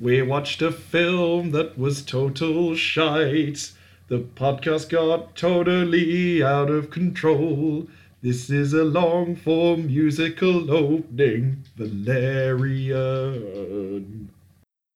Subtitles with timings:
[0.00, 3.72] We watched a film that was total shite.
[4.08, 7.86] The podcast got totally out of control.
[8.22, 11.64] This is a long form musical opening.
[12.96, 14.30] Valerian.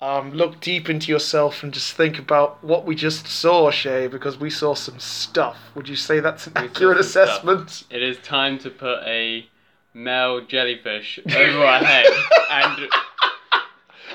[0.03, 4.39] Um, look deep into yourself and just think about what we just saw, Shay, because
[4.39, 5.59] we saw some stuff.
[5.75, 7.29] Would you say that's an We saw accurate some stuff.
[7.45, 7.85] assessment?
[7.91, 9.47] It is time to put a
[9.93, 12.07] male jellyfish over our head
[12.51, 12.89] and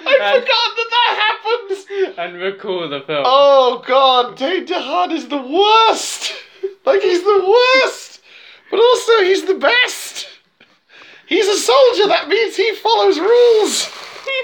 [0.08, 1.86] I've And- forgotten that that happens!
[2.18, 3.24] and recall the film.
[3.26, 6.34] Oh god, Dane DeHaan is the worst!
[6.86, 8.22] Like, he's the worst!
[8.70, 10.28] But also, he's the best!
[11.26, 13.90] He's a soldier, that means he follows rules!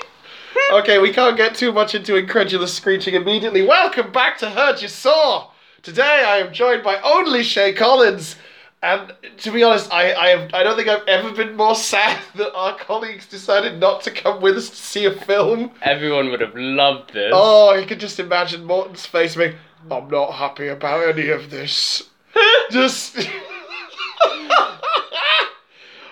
[0.74, 3.62] okay, we can't get too much into incredulous screeching immediately.
[3.62, 5.52] Welcome back to Heard You Saw!
[5.84, 8.36] Today I am joined by only Shay Collins.
[8.84, 12.20] And to be honest, I, I, have, I don't think I've ever been more sad
[12.36, 15.72] that our colleagues decided not to come with us to see a film.
[15.82, 17.32] Everyone would have loved this.
[17.34, 19.56] Oh, you can just imagine Morton's face being,
[19.90, 22.10] I'm not happy about any of this.
[22.72, 23.18] just.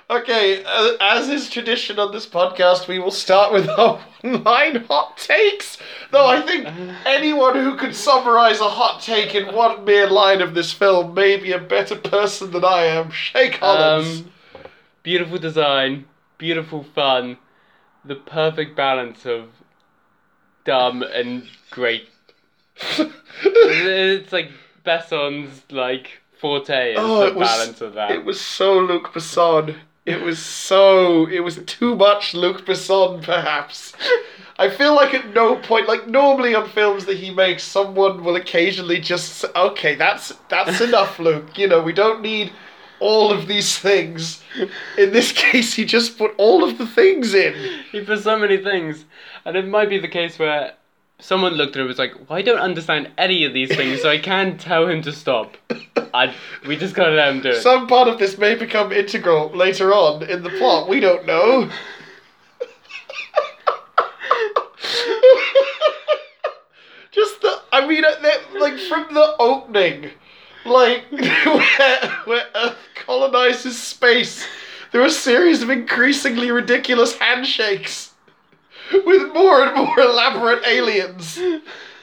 [0.09, 4.83] okay, uh, as is tradition on this podcast, we will start with our one line
[4.85, 5.77] hot takes.
[6.11, 6.67] Though I think
[7.05, 11.37] anyone who could summarize a hot take in one mere line of this film may
[11.37, 13.11] be a better person than I am.
[13.11, 14.21] Shay Collins.
[14.21, 14.31] Um,
[15.03, 16.05] beautiful design,
[16.37, 17.37] beautiful fun,
[18.05, 19.49] the perfect balance of
[20.65, 22.07] dumb and great.
[23.43, 24.51] it's like
[24.85, 28.11] Besson's like forte is Oh, the it was- balance of that.
[28.11, 29.75] It was so Luc Besson.
[30.09, 31.27] It was so.
[31.27, 33.93] It was too much Luc Besson, perhaps.
[34.57, 38.35] I feel like at no point, like normally on films that he makes, someone will
[38.35, 41.57] occasionally just okay, that's that's enough, Luke.
[41.57, 42.51] You know, we don't need
[42.99, 44.41] all of these things.
[44.97, 47.53] In this case, he just put all of the things in.
[47.91, 49.05] He put so many things,
[49.45, 50.73] and it might be the case where
[51.19, 54.01] someone looked at it and was like, "Well, I don't understand any of these things,
[54.01, 55.55] so I can't tell him to stop."
[56.13, 56.33] I
[56.67, 57.61] we just gotta let him do it.
[57.61, 60.89] Some part of this may become integral later on in the plot.
[60.89, 61.69] We don't know.
[67.11, 68.11] Just the, I mean, uh,
[68.59, 70.11] like from the opening,
[70.65, 74.47] like where, where Earth colonizes space,
[74.91, 78.08] there are a series of increasingly ridiculous handshakes
[78.93, 81.39] with more and more elaborate aliens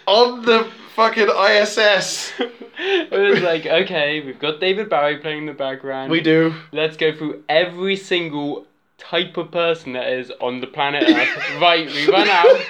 [0.07, 2.33] on the fucking ISS.
[2.79, 6.11] it was like, okay, we've got David Bowie playing in the background.
[6.11, 6.55] We do.
[6.73, 8.67] Let's go through every single
[8.99, 11.61] type of person that is on the planet Earth.
[11.61, 12.61] right, we run out.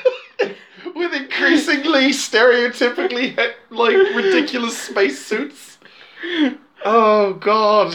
[0.95, 3.37] with increasingly stereotypically
[3.71, 5.79] like ridiculous spacesuits.
[6.85, 7.95] Oh god.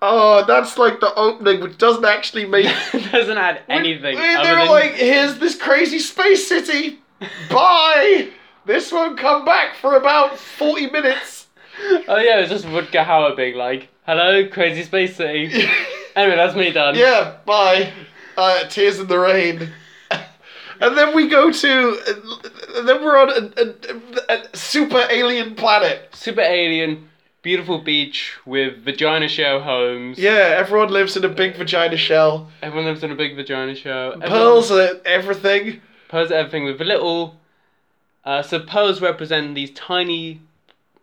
[0.00, 2.66] Oh, that's like the opening, which doesn't actually make.
[3.12, 4.16] doesn't add anything.
[4.16, 7.00] They're than- like, here's this crazy space city.
[7.50, 8.30] Bye.
[8.64, 11.46] This won't come back for about forty minutes.
[12.08, 15.46] oh yeah, it's just Rutger Hauer being like, "Hello, crazy space city."
[16.14, 16.94] anyway, that's me done.
[16.94, 17.36] yeah.
[17.46, 17.92] Bye.
[18.36, 19.70] Uh, Tears in the rain.
[20.80, 21.98] And then we go to,
[22.76, 26.08] and then we're on a, a, a super alien planet.
[26.14, 27.07] Super alien,
[27.42, 30.18] beautiful beach with vagina shell homes.
[30.18, 32.48] Yeah, everyone lives in a big vagina shell.
[32.62, 34.12] Everyone lives in a big vagina show.
[34.12, 35.80] Everyone- Pearls are everything.
[36.08, 37.36] Pearls are everything with a little.
[38.24, 40.40] Uh, so pearls represent these tiny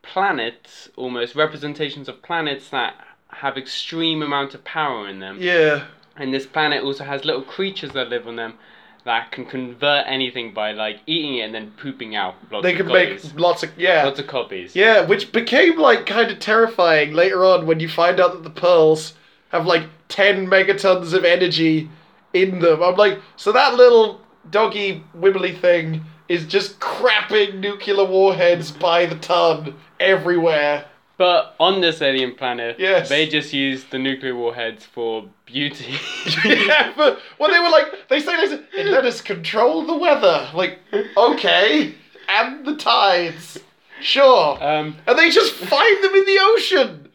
[0.02, 2.96] planets, almost representations of planets that
[3.30, 5.38] have extreme amount of power in them.
[5.42, 5.86] Yeah.
[6.16, 8.58] And this planet also has little creatures that live on them
[9.06, 12.78] that can convert anything by like eating it and then pooping out lots They of
[12.78, 13.24] can copies.
[13.34, 14.04] make lots of yeah.
[14.04, 14.76] lots of copies.
[14.76, 18.50] Yeah, which became like kind of terrifying later on when you find out that the
[18.50, 19.14] pearls
[19.50, 21.90] have like 10 megatons of energy
[22.34, 22.82] in them.
[22.84, 29.16] I'm like, so that little doggy wibbly thing is just crapping nuclear warheads by the
[29.16, 30.86] ton everywhere.
[31.18, 33.08] But on this alien planet, Yes.
[33.10, 35.96] they just use the nuclear warheads for beauty.
[36.46, 40.50] yeah, but well, they were like, they say, it let us control the weather.
[40.54, 40.80] Like,
[41.16, 41.96] okay,
[42.28, 43.60] and the tides.
[44.02, 44.62] Sure.
[44.62, 47.10] um, and they just find them in the ocean.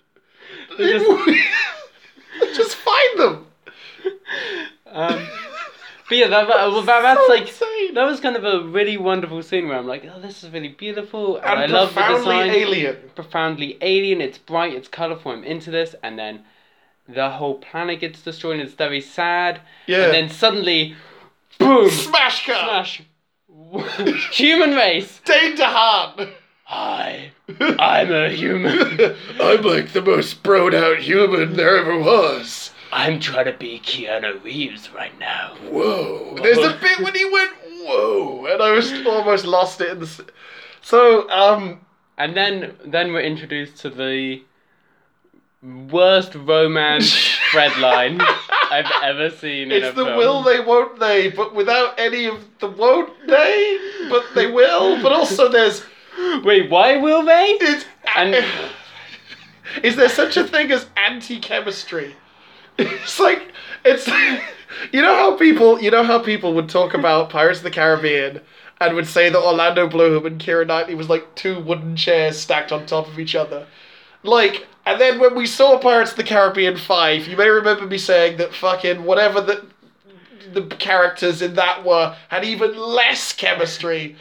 [0.79, 0.99] They
[2.41, 3.47] They just find them.
[4.87, 5.29] um,
[6.11, 7.95] but yeah, that, that, well, that, that's So like insane.
[7.95, 10.69] that was kind of a really wonderful scene where I'm like, oh, this is really
[10.69, 12.51] beautiful, and, And I love the profoundly design.
[12.51, 12.97] alien.
[13.15, 14.21] Profoundly alien.
[14.21, 14.75] It's bright.
[14.75, 15.33] It's colorful.
[15.33, 16.43] I'm into this, and then
[17.09, 18.55] the whole planet gets destroyed.
[18.61, 19.63] and It's very sad.
[19.87, 20.05] Yeah.
[20.05, 20.97] And then suddenly,
[21.59, 22.87] boom, Smash cut.
[22.87, 23.03] smash,
[24.33, 25.21] human race.
[25.25, 26.33] Dane DeHaan.
[26.65, 28.73] Hi, I'm a human.
[29.41, 32.71] I'm like the most broed out human there ever was.
[32.93, 35.55] I'm trying to be Keanu Reeves right now.
[35.69, 36.37] Whoa.
[36.43, 37.53] There's a bit when he went
[37.83, 40.27] whoa, and I was almost lost it in the.
[40.83, 41.81] So um,
[42.19, 44.43] And then then we're introduced to the
[45.63, 47.13] worst romance
[47.51, 48.21] thread line
[48.71, 50.17] I've ever seen in a it's the film.
[50.17, 53.79] will they, won't they, but without any of the won't they,
[54.09, 55.03] but they will.
[55.03, 55.85] But also there's
[56.45, 57.57] Wait, why will they?
[57.61, 57.85] it's
[58.17, 58.45] And-
[59.85, 62.17] is there such a thing as anti-chemistry?
[62.87, 63.53] It's like
[63.85, 64.07] it's
[64.93, 68.41] you know how people you know how people would talk about Pirates of the Caribbean
[68.81, 72.73] and would say that Orlando Bloom and Keira Knightley was like two wooden chairs stacked
[72.73, 73.67] on top of each other.
[74.23, 77.99] Like and then when we saw Pirates of the Caribbean 5, you may remember me
[77.99, 79.67] saying that fucking whatever the
[80.53, 84.17] the characters in that were had even less chemistry.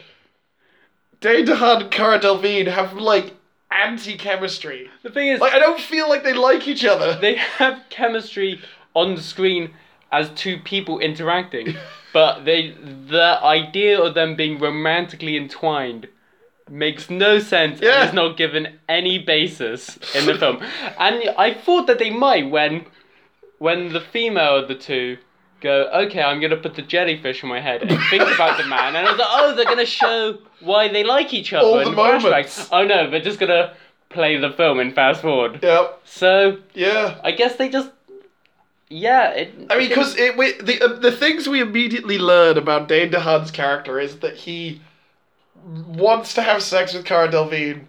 [1.22, 3.34] Dane DeHaan and Cara Delevingne have like
[3.72, 4.90] anti-chemistry.
[5.04, 7.16] The thing is, Like I don't feel like they like each other.
[7.22, 8.62] they have chemistry
[8.94, 9.74] on the screen
[10.12, 11.76] as two people interacting,
[12.14, 16.08] but they the idea of them being romantically entwined
[16.70, 18.02] makes no sense Yeah.
[18.02, 20.62] and is not given any basis in the film.
[21.00, 22.86] And I thought that they might when
[23.60, 25.18] when the female of the two
[25.62, 28.96] go, okay, I'm gonna put the jellyfish on my head and think about the man,
[28.96, 31.86] and I was like, oh, they're gonna show why they like each other All in
[31.86, 32.70] the moments.
[32.72, 33.74] Oh no, they're just gonna
[34.10, 35.60] play the film and fast forward.
[35.62, 36.02] Yep.
[36.04, 37.20] So Yeah.
[37.24, 37.92] I guess they just,
[38.90, 39.32] yeah.
[39.32, 43.12] It, I mean, because it we, the uh, the things we immediately learn about Dane
[43.12, 44.82] DeHaan's character is that he
[45.88, 47.86] wants to have sex with Cara Delevingne,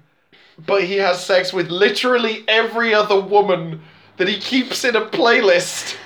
[0.66, 3.80] but he has sex with literally every other woman
[4.18, 5.96] that he keeps in a playlist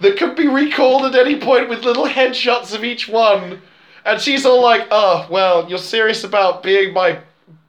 [0.00, 3.60] that could be recalled at any point with little headshots of each one.
[4.04, 7.18] And she's all like, "Oh, well, you're serious about being my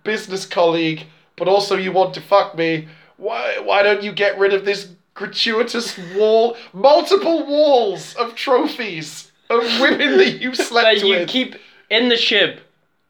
[0.03, 1.03] business colleague,
[1.35, 2.87] but also you want to fuck me.
[3.17, 9.61] Why why don't you get rid of this gratuitous wall, multiple walls of trophies of
[9.81, 11.55] women that you slept that you with, keep
[11.89, 12.61] in the ship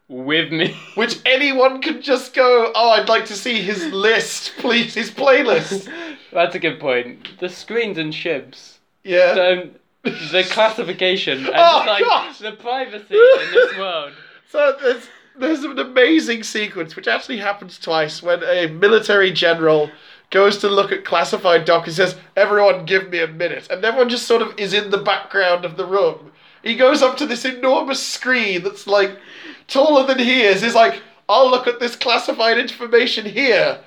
[0.08, 0.74] with me.
[0.94, 5.88] which anyone can just go, "Oh, I'd like to see his list, please, his playlist."
[6.32, 7.38] That's a good point.
[7.40, 9.34] The screens and ships Yeah.
[9.34, 9.80] don't.
[10.04, 12.38] The classification and Oh, like gosh.
[12.38, 14.12] the privacy in this world.
[14.50, 15.06] So there's
[15.36, 19.90] there's an amazing sequence which actually happens twice when a military general
[20.30, 24.08] goes to look at classified doc and says, "Everyone, give me a minute," and everyone
[24.08, 26.32] just sort of is in the background of the room.
[26.62, 29.18] He goes up to this enormous screen that's like
[29.66, 30.62] taller than he is.
[30.62, 33.80] He's like, "I'll look at this classified information here.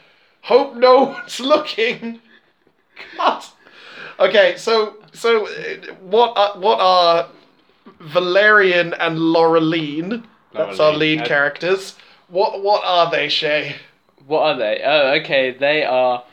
[0.44, 2.22] Hope no one's looking."
[3.18, 3.44] God.
[4.22, 7.28] Okay, so so uh, what are, what are
[8.00, 10.24] Valerian and Laureline?
[10.54, 11.96] That's our lead characters.
[12.28, 13.76] What what are they, Shay?
[14.28, 14.82] What are they?
[14.86, 15.52] Oh, okay.
[15.52, 16.24] They are.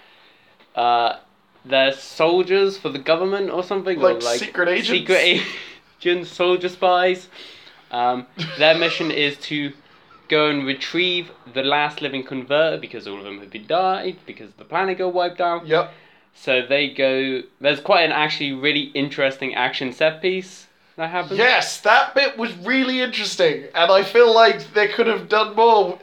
[0.75, 1.17] Uh,
[1.65, 3.99] they're soldiers for the government or something.
[4.03, 4.89] or Like secret agents?
[4.91, 5.43] Secret
[6.01, 7.29] agents, soldier spies.
[7.91, 8.27] Um,
[8.59, 9.73] their mission is to
[10.29, 14.53] go and retrieve the last living converter because all of them have been died because
[14.59, 15.67] the planet got wiped out.
[15.67, 15.93] Yep.
[16.35, 17.43] So they go.
[17.61, 20.67] There's quite an actually really interesting action set piece
[20.97, 21.39] that happens.
[21.39, 25.99] Yes, that bit was really interesting, and I feel like they could have done more.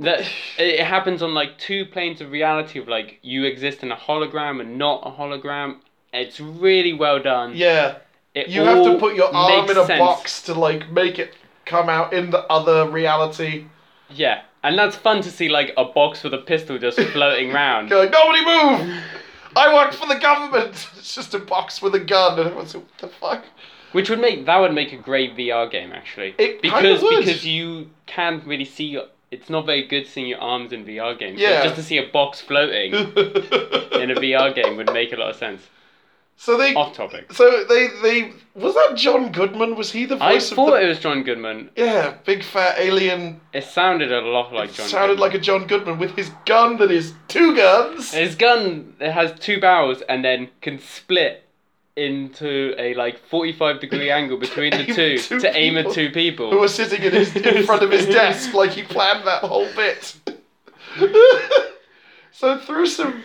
[0.00, 0.20] That
[0.58, 4.60] it happens on like two planes of reality of like you exist in a hologram
[4.60, 5.78] and not a hologram.
[6.12, 7.52] It's really well done.
[7.54, 7.96] Yeah,
[8.34, 9.98] It you have to put your arm in a sense.
[9.98, 11.34] box to like make it
[11.66, 13.66] come out in the other reality.
[14.08, 17.88] Yeah, and that's fun to see like a box with a pistol just floating around.
[17.88, 19.02] Go like, nobody move!
[19.56, 20.88] I work for the government.
[20.98, 23.44] It's just a box with a gun, and everyone's like, what the fuck?
[23.92, 26.34] Which would make that would make a great VR game actually.
[26.38, 27.24] It because would.
[27.24, 29.04] because you can't really see your.
[29.30, 31.40] It's not very good seeing your arms in VR games.
[31.40, 31.62] Yeah.
[31.62, 32.92] Just to see a box floating
[34.02, 35.62] in a VR game would make a lot of sense.
[36.40, 37.32] So they, Off topic.
[37.32, 39.74] so they, they was that John Goodman?
[39.74, 40.62] Was he the I voice thought the?
[40.62, 41.70] I thought it was John Goodman.
[41.76, 43.40] Yeah, big fat alien.
[43.52, 44.86] It sounded a lot like John.
[44.88, 45.30] sounded Goodman.
[45.30, 48.12] like a John Goodman with his gun that is two guns.
[48.12, 51.44] His gun it has two barrels and then can split
[51.96, 56.50] into a like forty-five degree angle between the two, two to aim at two people.
[56.52, 59.66] who are sitting in, his, in front of his desk like he planned that whole
[59.74, 60.14] bit.
[62.32, 63.22] so through some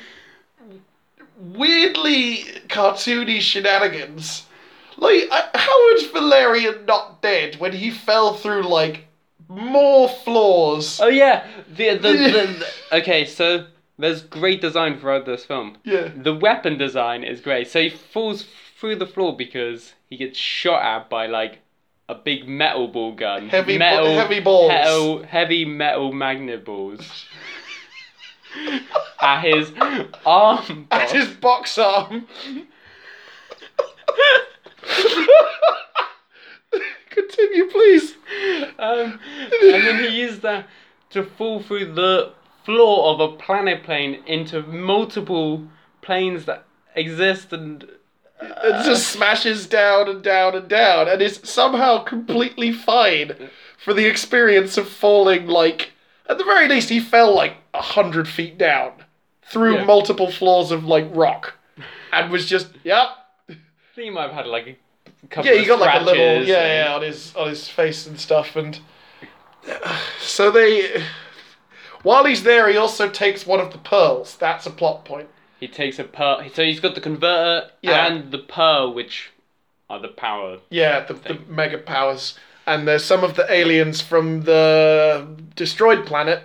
[1.38, 4.46] weirdly cartoony shenanigans,
[4.98, 9.06] like how was Valerian not dead when he fell through like
[9.48, 11.00] more floors?
[11.02, 13.26] Oh yeah, the, the, the, the okay.
[13.26, 15.78] So there's great design throughout this film.
[15.84, 16.10] yeah.
[16.16, 17.68] The weapon design is great.
[17.68, 18.46] So he falls
[18.80, 21.60] through the floor because he gets shot at by like
[22.10, 23.50] a big metal ball gun.
[23.50, 24.70] Heavy bo- metal, heavy balls.
[24.70, 27.26] Metal, heavy metal magnet balls.
[29.22, 29.72] at his
[30.26, 30.88] arm.
[30.92, 32.28] At his box arm.
[37.10, 38.16] Continue, please.
[38.80, 39.20] Um,
[39.62, 40.68] and then he used that
[41.12, 42.34] to fall through the
[42.66, 45.68] floor of a planet plane into multiple
[46.02, 47.88] planes that exist and.
[48.42, 54.06] It just smashes down and down and down, and is somehow completely fine for the
[54.06, 55.48] experience of falling.
[55.48, 55.93] Like,
[56.30, 58.92] at the very least, he fell like a hundred feet down
[59.44, 59.84] through Yeah.
[59.86, 61.56] multiple floors of like rock,
[62.12, 63.08] and was just, yep,
[63.50, 63.54] I
[63.96, 64.68] think he might have had like
[65.24, 67.36] a couple yeah, he of got like a little, scratches yeah, and- yeah, on his
[67.36, 68.80] on his face and stuff, and
[70.20, 71.04] so they.
[72.04, 74.36] While he's there, he also takes one of the pearls.
[74.36, 75.30] That's a plot point.
[75.62, 76.44] He takes a pearl.
[76.54, 78.08] So he's got the converter Yeah.
[78.08, 79.32] and the pearl, which
[79.90, 80.58] are the power.
[80.70, 82.38] Yeah, the, the mega powers.
[82.66, 86.44] And there's some of the aliens from the destroyed planet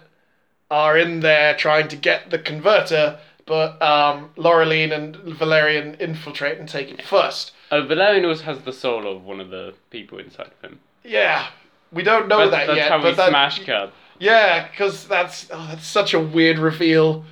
[0.71, 6.69] are in there trying to get the converter, but um, Laureline and Valerian infiltrate and
[6.69, 7.53] take it first.
[7.71, 10.81] Oh, Valerian also has the soul of one of the people inside of him.
[11.05, 11.47] Yeah,
[11.93, 12.91] we don't know But that that's yet.
[12.91, 13.93] how but we that, smash cut.
[14.19, 17.25] Yeah, because that's oh, that's such a weird reveal.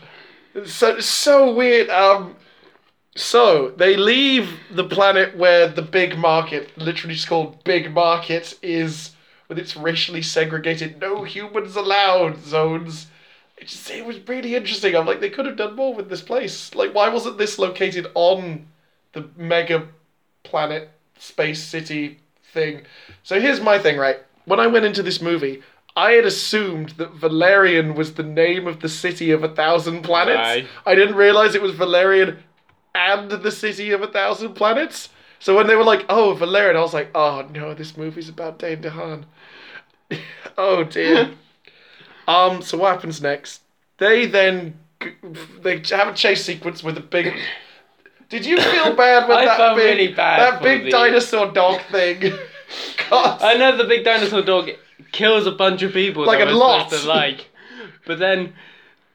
[0.54, 1.90] It's so so weird.
[1.90, 2.36] Um,
[3.16, 9.12] so they leave the planet where the big market, literally just called Big Market, is
[9.48, 13.06] with its racially segregated "no humans allowed" zones.
[13.56, 14.94] It just it was really interesting.
[14.94, 16.74] I'm like, they could have done more with this place.
[16.74, 18.66] Like, why wasn't this located on
[19.12, 19.88] the mega
[20.42, 22.18] planet space city
[22.52, 22.82] thing?
[23.22, 24.18] So here's my thing, right?
[24.44, 25.62] When I went into this movie,
[25.96, 30.36] I had assumed that Valerian was the name of the city of a thousand planets.
[30.36, 30.66] Right.
[30.84, 32.38] I didn't realize it was Valerian
[32.96, 35.10] and the city of a thousand planets.
[35.38, 38.58] So when they were like, "Oh, Valerian," I was like, "Oh no, this movie's about
[38.58, 39.24] Dane DeHaan."
[40.58, 41.30] oh dear.
[42.28, 42.62] um.
[42.62, 43.60] So what happens next?
[43.98, 44.78] They then
[45.62, 47.34] they have a chase sequence with a big.
[48.28, 51.52] Did you feel bad when I that felt big really bad that big the- dinosaur
[51.52, 52.32] dog thing?
[53.12, 54.70] I know the big dinosaur dog
[55.12, 56.90] kills a bunch of people Like a lot.
[56.90, 57.50] to like,
[58.06, 58.54] but then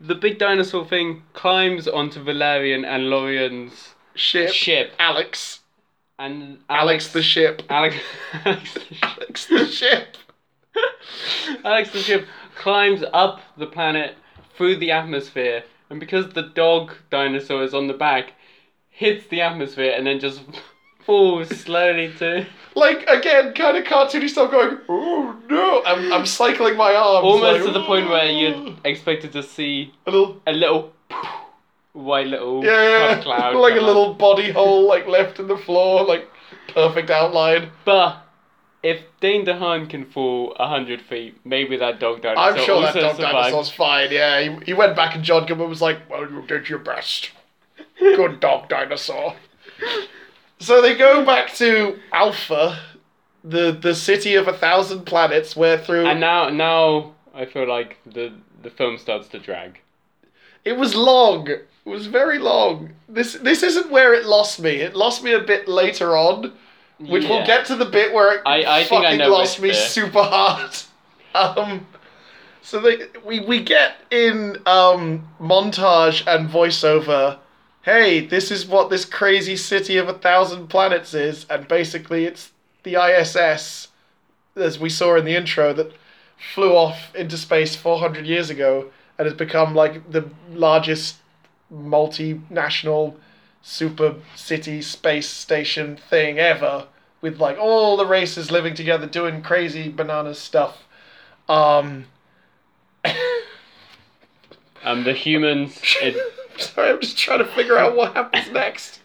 [0.02, 4.50] the big dinosaur thing climbs onto Valerian and Lorian's ship.
[4.50, 5.60] ship, Alex.
[6.18, 7.62] and Alex the ship.
[7.70, 7.96] Alex,
[8.46, 8.98] Alex, the ship.
[9.04, 10.18] Alex the ship.
[11.64, 14.16] Alex the ship climbs up the planet
[14.56, 18.34] through the atmosphere, and because the dog dinosaur is on the back,
[18.90, 20.42] hits the atmosphere and then just
[21.06, 22.46] falls slowly too.
[22.76, 24.52] Like again, kind of cartoony stuff.
[24.52, 25.84] Going, oh no!
[25.86, 27.26] I'm, I'm cycling my arms.
[27.26, 30.94] almost like, to the point where you'd expected to see a little a little
[31.94, 36.30] white little yeah, cloud, like a little body hole like left in the floor, like
[36.70, 37.72] perfect outline.
[37.84, 38.24] But
[38.84, 43.16] if Dane DeHaan can fall hundred feet, maybe that dog dinosaur I'm sure that dog
[43.18, 43.34] survived.
[43.34, 44.12] dinosaur's fine.
[44.12, 47.32] Yeah, he, he went back and John Goodman was like, "Well, you did your best.
[48.00, 49.36] Good dog dinosaur."
[50.62, 52.78] So they go back to Alpha,
[53.44, 57.98] the the city of a thousand planets, where through And now, now I feel like
[58.06, 59.80] the the film starts to drag.
[60.64, 61.48] It was long.
[61.50, 62.92] It was very long.
[63.10, 64.74] This this isn't where it lost me.
[64.88, 66.54] It lost me a bit later on,
[67.00, 67.48] which we'll Yeah.
[67.48, 69.70] get to the bit where it I- I think I fucking know lost which me
[69.70, 69.90] bit.
[69.90, 70.72] super hard.
[71.34, 71.88] Um,
[72.62, 77.38] so they we we get in um montage and voiceover.
[77.84, 82.52] Hey, this is what this crazy city of a thousand planets is, and basically it's
[82.84, 83.88] the ISS,
[84.56, 85.92] as we saw in the intro, that
[86.54, 91.18] flew off into space 400 years ago and has become like the largest
[91.74, 93.16] multinational
[93.64, 96.88] super city space station thing ever
[97.22, 100.84] with like all the races living together doing crazy banana stuff
[101.48, 102.06] um
[104.84, 105.80] Um, the humans.
[106.02, 106.16] It,
[106.58, 109.00] sorry i'm just trying to figure out what happens next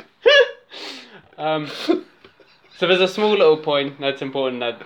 [1.39, 1.69] um,
[2.79, 4.83] so there's a small little point that's important that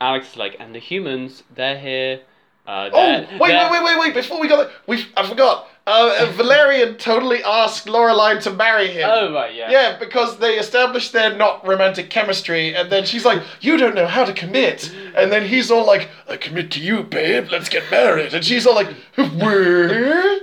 [0.00, 2.20] Alex is like, and the humans, they're here.
[2.66, 5.28] Uh, oh they're, wait they're- wait wait wait wait before we go there we i
[5.28, 9.70] forgot uh, valerian totally asked Laureline to marry him Oh right, yeah.
[9.70, 14.06] Yeah, because they established their not romantic chemistry, and then she's like, "You don't know
[14.06, 17.48] how to commit," and then he's all like, "I commit to you, babe.
[17.50, 20.38] Let's get married," and she's all like, "Where?"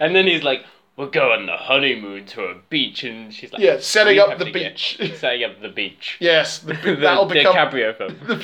[0.00, 0.64] And then he's like,
[0.96, 4.44] "We'll go on the honeymoon to a beach," and she's like, Yeah, setting up the
[4.46, 8.42] get- beach." setting up the beach." Yes, the, the, that'll the become DiCaprio film.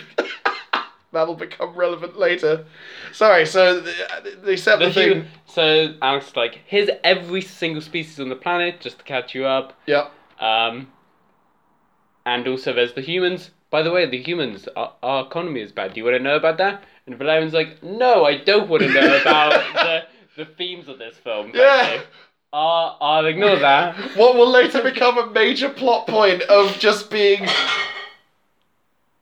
[1.12, 2.64] that'll become relevant later.
[3.12, 5.24] Sorry, so th- they set the, The thing.
[5.46, 9.44] so Alex is like, "Here's every single species on the planet, just to catch you
[9.46, 10.08] up." Yeah.
[10.40, 10.88] Um,
[12.26, 13.50] and also there's the humans.
[13.70, 15.92] By the way, the humans, our, our economy is bad.
[15.94, 16.82] Do you want to know about that?
[17.06, 20.02] And Valerian's like, no, I don't want to know about the,
[20.36, 21.50] the themes of this film.
[21.54, 22.00] Yeah.
[22.52, 23.96] You." Uh, I'll ignore that.
[24.16, 27.46] What will later become a major plot point of just being.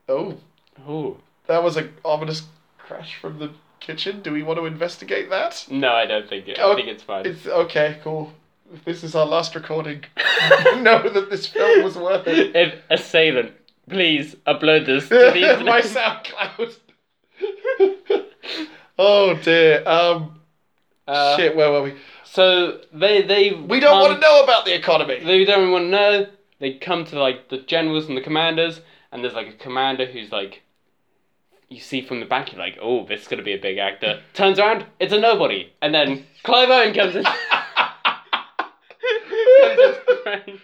[0.09, 0.37] Oh.
[0.89, 1.19] Ooh.
[1.47, 2.43] That was an ominous
[2.79, 4.21] crash from the kitchen.
[4.23, 5.67] Do we want to investigate that?
[5.71, 6.59] No, I don't think it.
[6.59, 7.27] I Oh, think it's fine.
[7.27, 8.33] It's okay, cool.
[8.75, 10.05] If this is our last recording,
[10.79, 12.55] know that this film was worth it.
[12.57, 13.53] If assailant,
[13.89, 15.65] please upload this to the internet.
[15.65, 16.77] My SoundCloud.
[18.99, 19.83] oh dear.
[19.87, 20.41] Um.
[21.07, 21.55] Uh, shit.
[21.55, 21.95] Where were we?
[22.31, 25.23] So they they We don't want to know about the economy.
[25.25, 26.27] They don't want to know.
[26.59, 28.81] They come to like the generals and the commanders,
[29.13, 30.63] and there's like a commander who's like,
[31.69, 34.21] you see from the back, you're like, oh, this is gonna be a big actor.
[34.35, 37.25] Turns around, it's a nobody, and then Clive Owen comes in.
[37.25, 37.37] comes
[39.79, 40.61] into frame.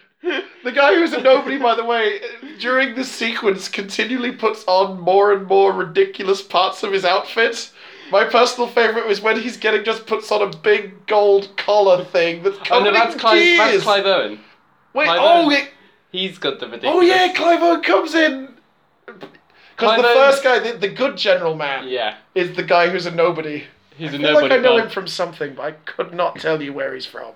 [0.63, 2.21] The guy who's a nobody, by the way,
[2.59, 7.71] during this sequence continually puts on more and more ridiculous parts of his outfit.
[8.11, 12.43] My personal favourite was when he's getting just puts on a big gold collar thing
[12.43, 13.57] that's Oh covered no, that's in Clive.
[13.57, 13.83] That's.
[13.83, 14.39] Clive Owen.
[14.93, 15.53] Wait, Clive oh, Owen.
[15.57, 15.69] it,
[16.11, 16.95] He's got the ridiculous.
[16.97, 18.49] oh yeah, Clive Owen comes in.
[19.05, 23.11] Because the first guy, the, the good general man, Yeah, is the guy who's a
[23.11, 23.63] nobody.
[23.97, 24.49] he's I a feel nobody.
[24.49, 27.31] like I know him from something, but I could not tell you where he's from.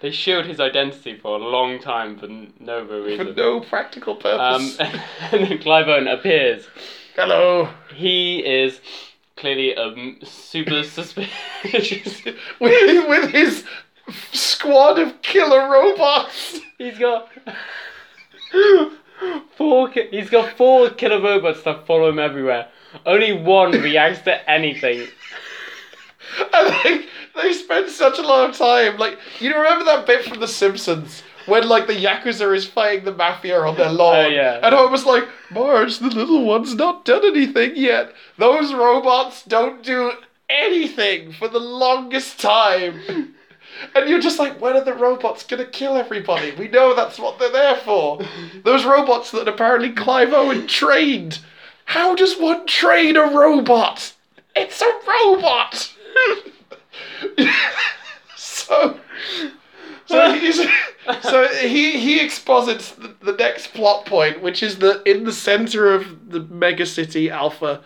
[0.00, 2.26] They shielded his identity for a long time for
[2.60, 3.34] no For reason.
[3.36, 4.78] no practical Um, purpose.
[5.32, 6.66] and then Clive Owen appears.
[7.16, 7.68] Hello.
[7.94, 8.80] He is
[9.42, 12.24] clearly a m- super suspicious.
[12.60, 13.64] with, with his
[14.32, 16.60] squad of killer robots.
[16.78, 17.28] He's got
[19.56, 19.88] four.
[19.90, 22.68] ki- He's got four killer robots that follow him everywhere.
[23.04, 25.08] Only one reacts to anything.
[26.54, 27.04] And they,
[27.42, 28.96] they spend such a lot of time.
[28.96, 31.22] Like, you remember that bit from The Simpsons?
[31.46, 34.26] When, like, the Yakuza is fighting the Mafia on their lawn.
[34.26, 34.60] Oh, yeah.
[34.62, 38.12] And I was like, Marge, the little one's not done anything yet.
[38.38, 40.12] Those robots don't do
[40.48, 43.34] anything for the longest time.
[43.94, 46.52] And you're just like, when are the robots gonna kill everybody?
[46.52, 48.20] We know that's what they're there for.
[48.64, 51.40] Those robots that apparently Clive Owen trained.
[51.86, 54.12] How does one train a robot?
[54.54, 55.94] It's a robot!
[58.36, 59.00] so.
[60.06, 60.56] So he's
[61.22, 65.92] so he he exposits the, the next plot point, which is that in the center
[65.92, 67.82] of the mega city Alpha,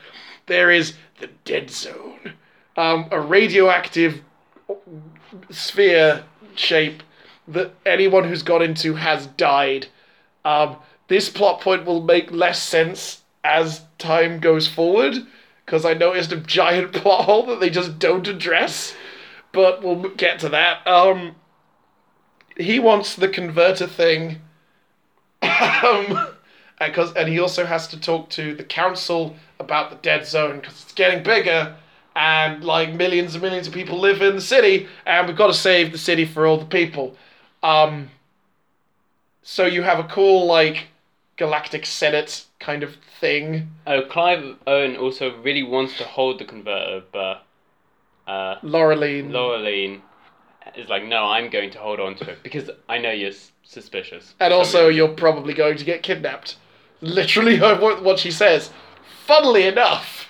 [0.47, 2.35] there is the dead zone,
[2.77, 4.23] um, a radioactive
[5.51, 6.25] sphere
[6.55, 7.03] shape
[7.49, 9.87] that anyone who's got into has died.
[10.45, 10.77] Um,
[11.09, 15.15] this plot point will make less sense as time goes forward
[15.65, 18.95] because I noticed a giant plot hole that they just don't address.
[19.53, 20.87] But we'll get to that.
[20.87, 21.37] Um,
[22.57, 24.41] he wants the converter thing.
[25.43, 26.29] um,
[26.79, 30.61] and, cause, and he also has to talk to the council about the dead zone
[30.61, 31.77] because it's getting bigger
[32.15, 35.55] and like millions and millions of people live in the city and we've got to
[35.55, 37.17] save the city for all the people.
[37.63, 38.11] Um,
[39.43, 40.89] so you have a cool like
[41.37, 43.69] galactic senate kind of thing.
[43.87, 47.45] Oh, Clive Owen also really wants to hold the converter, but
[48.27, 49.31] uh, Laureline.
[49.31, 50.01] Laureline
[50.77, 53.53] is like, no, I'm going to hold on to it because I know you're s-
[53.65, 54.35] suspicious.
[54.41, 56.57] and also you're probably going to get kidnapped.
[57.01, 58.71] Literally what what she says.
[59.27, 60.29] Funnily enough,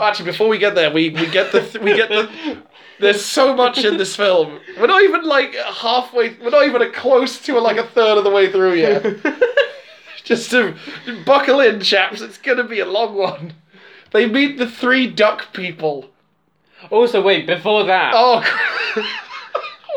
[0.00, 2.62] actually before we get there, we, we get the th- we get the
[3.00, 4.60] there's so much in this film.
[4.78, 6.30] We're not even like halfway.
[6.38, 9.04] We're not even close to like a third of the way through yet.
[10.24, 10.74] Just to
[11.24, 12.20] buckle in, chaps.
[12.20, 13.54] It's gonna be a long one.
[14.12, 16.10] They meet the three duck people.
[16.90, 18.42] Also, wait, before that, Oh,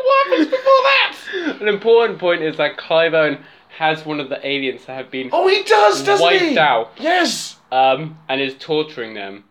[0.02, 1.58] what happens before that?
[1.60, 3.38] an important point is that Clive Owen
[3.78, 6.58] has one of the aliens that have been Oh, he does, doesn't wiped he?
[6.58, 7.56] out Yes.
[7.72, 9.44] um, and is torturing them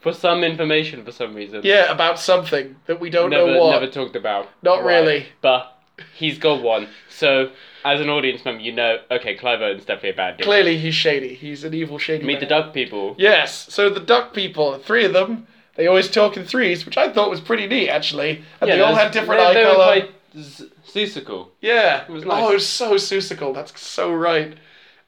[0.00, 1.60] for some information for some reason.
[1.64, 3.64] Yeah, about something that we don't never, know what.
[3.72, 4.48] We've never talked about.
[4.62, 5.26] Not really.
[5.40, 5.76] But
[6.16, 6.88] he's got one.
[7.08, 7.50] So,
[7.84, 10.44] as an audience member, you know, okay, Clive Owen's definitely a bad dude.
[10.44, 11.34] Clearly, he's shady.
[11.34, 12.24] He's an evil, shady.
[12.24, 12.62] Meet the man.
[12.62, 13.14] duck people.
[13.18, 13.72] Yes.
[13.72, 15.46] So the duck people, three of them,
[15.78, 18.42] they always talk in threes, which I thought was pretty neat actually.
[18.60, 19.78] And they all had different they, eye they color.
[19.78, 21.50] were quite z- Seussical.
[21.60, 22.02] Yeah.
[22.02, 22.44] It was nice.
[22.44, 23.54] Oh, it was so Seussical.
[23.54, 24.58] That's so right.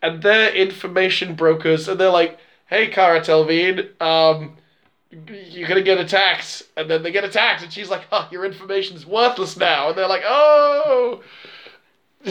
[0.00, 4.56] And they're information brokers, and they're like, "Hey, Cara Delevingne, um,
[5.10, 9.04] you're gonna get attacked." And then they get attacked, and she's like, "Oh, your information's
[9.04, 11.22] worthless now." And they're like, "Oh."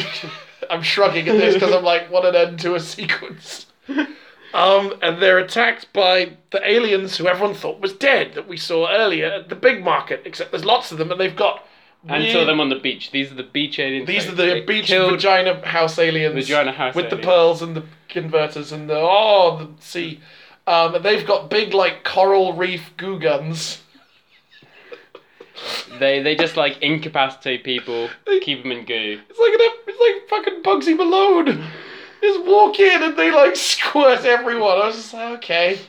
[0.70, 3.66] I'm shrugging at this because I'm like, what an end to a sequence.
[4.54, 8.90] Um, and they're attacked by the aliens who everyone thought was dead that we saw
[8.90, 10.24] earlier at the big market.
[10.26, 11.66] Except there's lots of them, and they've got.
[12.08, 13.12] And saw them on the beach.
[13.12, 14.08] These are the beach aliens.
[14.08, 16.48] these are the beach vagina house aliens.
[16.48, 20.22] Vagina house with the pearls and the converters and the oh the sea.
[20.66, 23.82] Um, and they've got big like coral reef goo guns.
[26.00, 28.10] They they just like incapacitate people,
[28.42, 29.20] keep them in goo.
[29.30, 31.68] It's like an, it's like fucking Bugsy Malone.
[32.22, 34.78] Just walk in and they like squirt everyone.
[34.80, 35.80] I was just like, okay.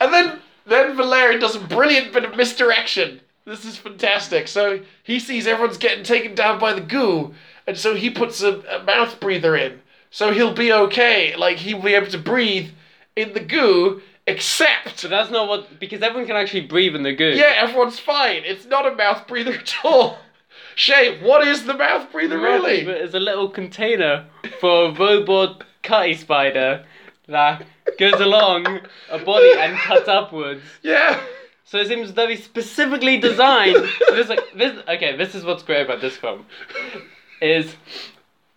[0.00, 3.20] And then then Valerian does a brilliant bit of misdirection.
[3.44, 4.48] This is fantastic.
[4.48, 7.34] So he sees everyone's getting taken down by the goo,
[7.66, 9.80] and so he puts a, a mouth breather in.
[10.10, 11.36] So he'll be okay.
[11.36, 12.70] Like he'll be able to breathe
[13.16, 17.12] in the goo, except But that's not what because everyone can actually breathe in the
[17.12, 17.30] goo.
[17.30, 18.42] yeah, everyone's fine.
[18.44, 20.18] It's not a mouth breather at all.
[20.76, 22.80] Shay, what is the mouth breather really?
[22.80, 24.26] It's a little container
[24.60, 26.84] for a robot cutty spider
[27.28, 27.64] that
[27.98, 30.62] goes along a body and cuts upwards.
[30.82, 31.20] Yeah.
[31.64, 33.76] So it seems very specifically designed.
[34.10, 36.44] this, like, this, okay, this is what's great about this film.
[37.40, 37.74] Is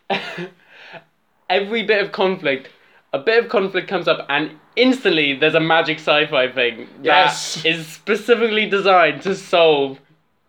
[1.49, 2.69] every bit of conflict,
[3.13, 7.55] a bit of conflict comes up, and instantly there's a magic sci-fi thing Yes.
[7.55, 9.99] that is specifically designed to solve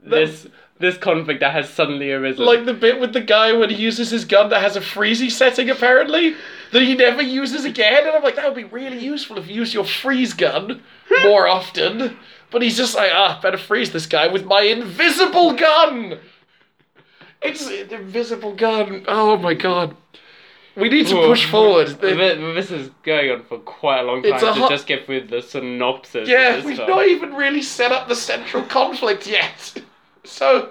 [0.00, 0.46] this
[0.79, 2.45] this conflict that has suddenly arisen.
[2.45, 5.31] Like the bit with the guy when he uses his gun that has a freezy
[5.31, 6.35] setting apparently
[6.73, 9.55] that he never uses again, and I'm like, that would be really useful if you
[9.57, 10.83] use your freeze gun
[11.25, 12.17] more often.
[12.51, 16.19] But he's just like, ah, better freeze this guy with my invisible gun.
[17.43, 19.05] It's an invisible gun.
[19.07, 19.97] Oh my god.
[20.77, 21.88] We need to push forward.
[22.01, 25.07] This is going on for quite a long time It's a to hot- just get
[25.07, 26.29] through the synopsis.
[26.29, 26.88] Yeah, of this we've film.
[26.91, 29.83] not even really set up the central conflict yet.
[30.29, 30.71] So,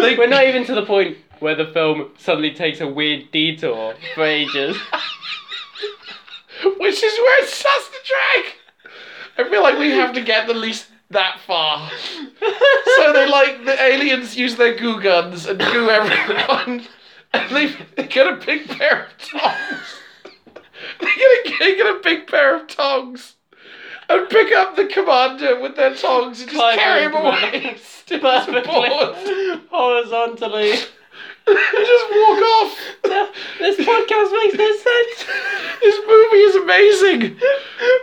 [0.00, 3.94] they, We're not even to the point where the film suddenly takes a weird detour
[4.14, 4.76] for ages.
[6.78, 8.54] which is where it starts to drag.
[9.36, 11.90] I feel like we have to get at least that far.
[12.96, 16.86] So they like the aliens use their goo guns and goo everyone,
[17.32, 19.54] and they, they get a big pair of tongs.
[21.00, 23.33] They get, a, they get a big pair of tongs.
[24.08, 27.50] And pick up the commander with their tongs and just carry him away.
[27.50, 27.78] commander.
[27.78, 28.62] Stiff as a board.
[28.64, 30.72] Perfectly horizontally.
[31.46, 32.78] just walk off.
[33.58, 35.24] This podcast makes no sense.
[35.80, 37.20] This movie is amazing.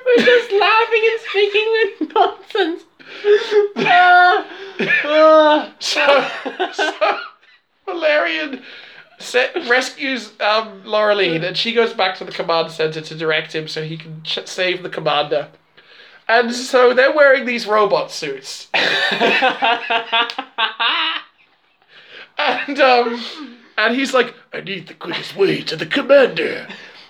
[0.05, 2.83] We're just laughing and speaking with nonsense.
[3.77, 4.47] Ah,
[5.05, 5.73] ah.
[5.79, 6.27] So,
[6.73, 7.19] so
[7.85, 8.61] Valerian
[9.19, 13.67] set, rescues um, Laureline and she goes back to the command center to direct him
[13.67, 15.47] so he can ch- save the commander.
[16.31, 18.69] And so they're wearing these robot suits.
[22.37, 23.21] And um
[23.77, 26.67] and he's like, I need the quickest way to the commander.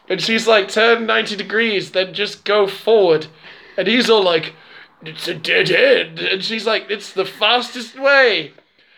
[0.09, 3.27] And she's like, turn 90 degrees, then just go forward.
[3.77, 4.53] And he's all like,
[5.03, 6.19] it's a dead end.
[6.19, 8.53] And she's like, it's the fastest way.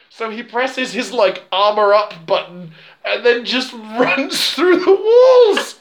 [0.09, 2.71] So he presses his like armor up button
[3.03, 5.79] and then just runs through the walls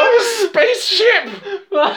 [0.00, 1.30] of a spaceship.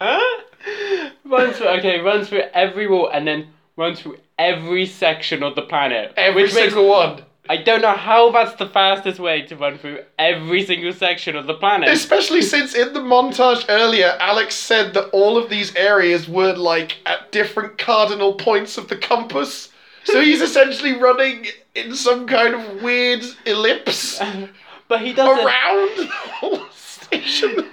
[0.00, 0.42] Huh?
[1.24, 5.62] runs through okay, runs through every wall and then runs through every section of the
[5.62, 6.12] planet.
[6.16, 7.22] Every which makes single one.
[7.48, 11.46] I don't know how that's the fastest way to run through every single section of
[11.46, 11.90] the planet.
[11.90, 16.96] Especially since in the montage earlier, Alex said that all of these areas were like
[17.04, 19.68] at different cardinal points of the compass.
[20.04, 24.18] So he's essentially running in some kind of weird ellipse
[24.88, 25.44] but he doesn't.
[25.44, 27.68] around the whole station.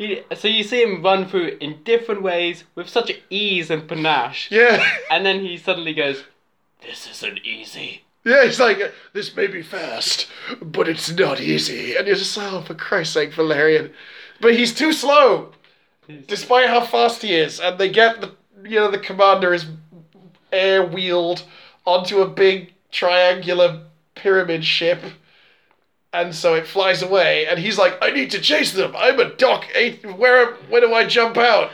[0.00, 4.50] He, so you see him run through in different ways with such ease and panache,
[4.50, 4.82] Yeah.
[5.10, 6.24] and then he suddenly goes,
[6.80, 8.78] "This isn't easy." Yeah, he's like,
[9.12, 10.26] this may be fast,
[10.62, 11.96] but it's not easy.
[11.96, 13.92] And you're just like, oh, for Christ's sake, Valerian.
[14.40, 15.52] But he's too slow,
[16.26, 17.60] despite how fast he is.
[17.60, 18.32] And they get the,
[18.62, 19.66] you know, the commander is
[20.52, 21.44] air wheeled
[21.86, 23.82] onto a big triangular
[24.14, 25.00] pyramid ship.
[26.12, 28.94] And so it flies away, and he's like, I need to chase them.
[28.96, 29.66] I'm a doc.
[30.16, 31.70] Where, where do I jump out?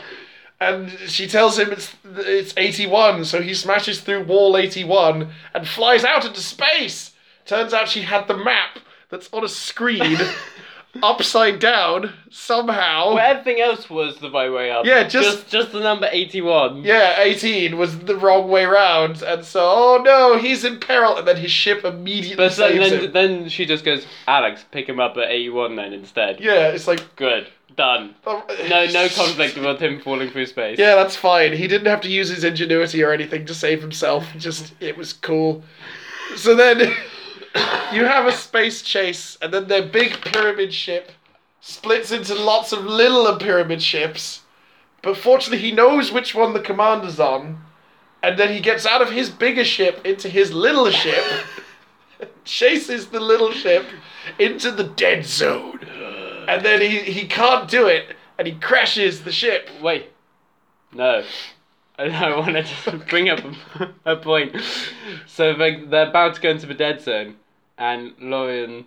[0.61, 6.05] And she tells him it's it's 81, so he smashes through wall 81 and flies
[6.05, 7.13] out into space.
[7.45, 8.79] Turns out she had the map
[9.11, 10.19] that's on a screen
[11.03, 13.15] upside down somehow.
[13.15, 14.85] Well, everything else was the right way up.
[14.87, 16.85] Yeah, just- just just the number eighty-one.
[16.85, 21.27] Yeah, 18 was the wrong way round, and so oh no, he's in peril, and
[21.27, 23.13] then his ship immediately But then, then, him.
[23.13, 26.41] then she just goes, Alex, pick him up at 81 then instead.
[26.41, 27.49] Yeah, it's like Good.
[27.75, 28.15] Done.
[28.27, 28.43] Oh.
[28.71, 30.79] No no conflict about him falling through space.
[30.79, 31.53] Yeah, that's fine.
[31.53, 34.25] He didn't have to use his ingenuity or anything to save himself.
[34.39, 35.63] Just it was cool.
[36.37, 36.95] So then
[37.93, 41.13] you have a space chase, and then their big pyramid ship
[41.61, 44.43] splits into lots of littler pyramid ships.
[45.03, 47.61] But fortunately, he knows which one the commander's on,
[48.23, 51.25] and then he gets out of his bigger ship into his little ship,
[52.45, 53.85] chases the little ship
[54.39, 55.81] into the dead zone,
[56.49, 59.69] and then he, he can't do it, and he crashes the ship.
[59.81, 60.11] Wait.
[60.93, 61.25] No.
[61.99, 64.55] I, I want to just bring up a, a point.
[65.27, 67.37] So they, they're about to go into the dead zone,
[67.79, 68.85] and Lorian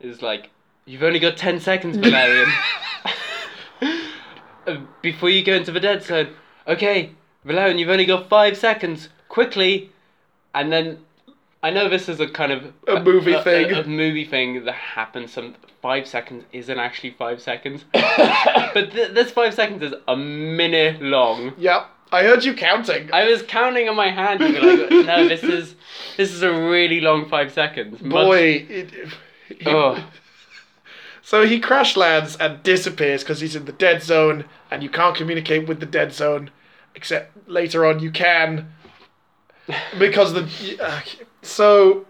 [0.00, 0.50] is like,
[0.84, 2.50] You've only got 10 seconds, Valerian.
[4.64, 6.28] Uh, Before you go into the dead zone.
[6.68, 7.10] Okay,
[7.44, 9.08] Valerian, you've only got 5 seconds.
[9.28, 9.90] Quickly.
[10.54, 10.98] And then.
[11.64, 13.72] I know this is a kind of A movie thing.
[13.72, 15.32] A, a movie thing that happens.
[15.32, 21.00] Some five seconds isn't actually five seconds, but th- this five seconds is a minute
[21.02, 21.52] long.
[21.58, 21.88] Yep.
[22.12, 23.10] I heard you counting.
[23.12, 24.38] I was counting on my hand.
[24.40, 25.74] Be like, no, this is
[26.16, 28.00] this is a really long five seconds.
[28.02, 28.66] Much- Boy.
[28.68, 30.02] It, he- Oh.
[31.22, 35.14] So he crash lands and disappears because he's in the dead zone and you can't
[35.16, 36.50] communicate with the dead zone,
[36.94, 38.72] except later on you can.
[39.98, 40.78] Because the.
[40.82, 41.00] uh,
[41.42, 42.06] so.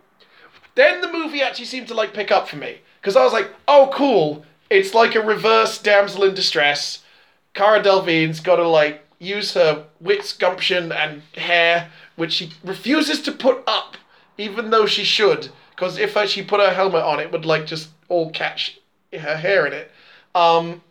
[0.75, 2.79] Then the movie actually seemed to like pick up for me.
[3.01, 4.45] Because I was like, oh, cool.
[4.71, 7.01] It's like a reverse damsel in distress.
[7.53, 13.33] Cara Delevingne's got to like use her wits, gumption, and hair, which she refuses to
[13.33, 13.97] put up,
[14.37, 15.51] even though she should.
[15.71, 18.81] Because if she put her helmet on, it would like just all catch
[19.13, 19.91] her hair in it.
[20.35, 20.83] Um,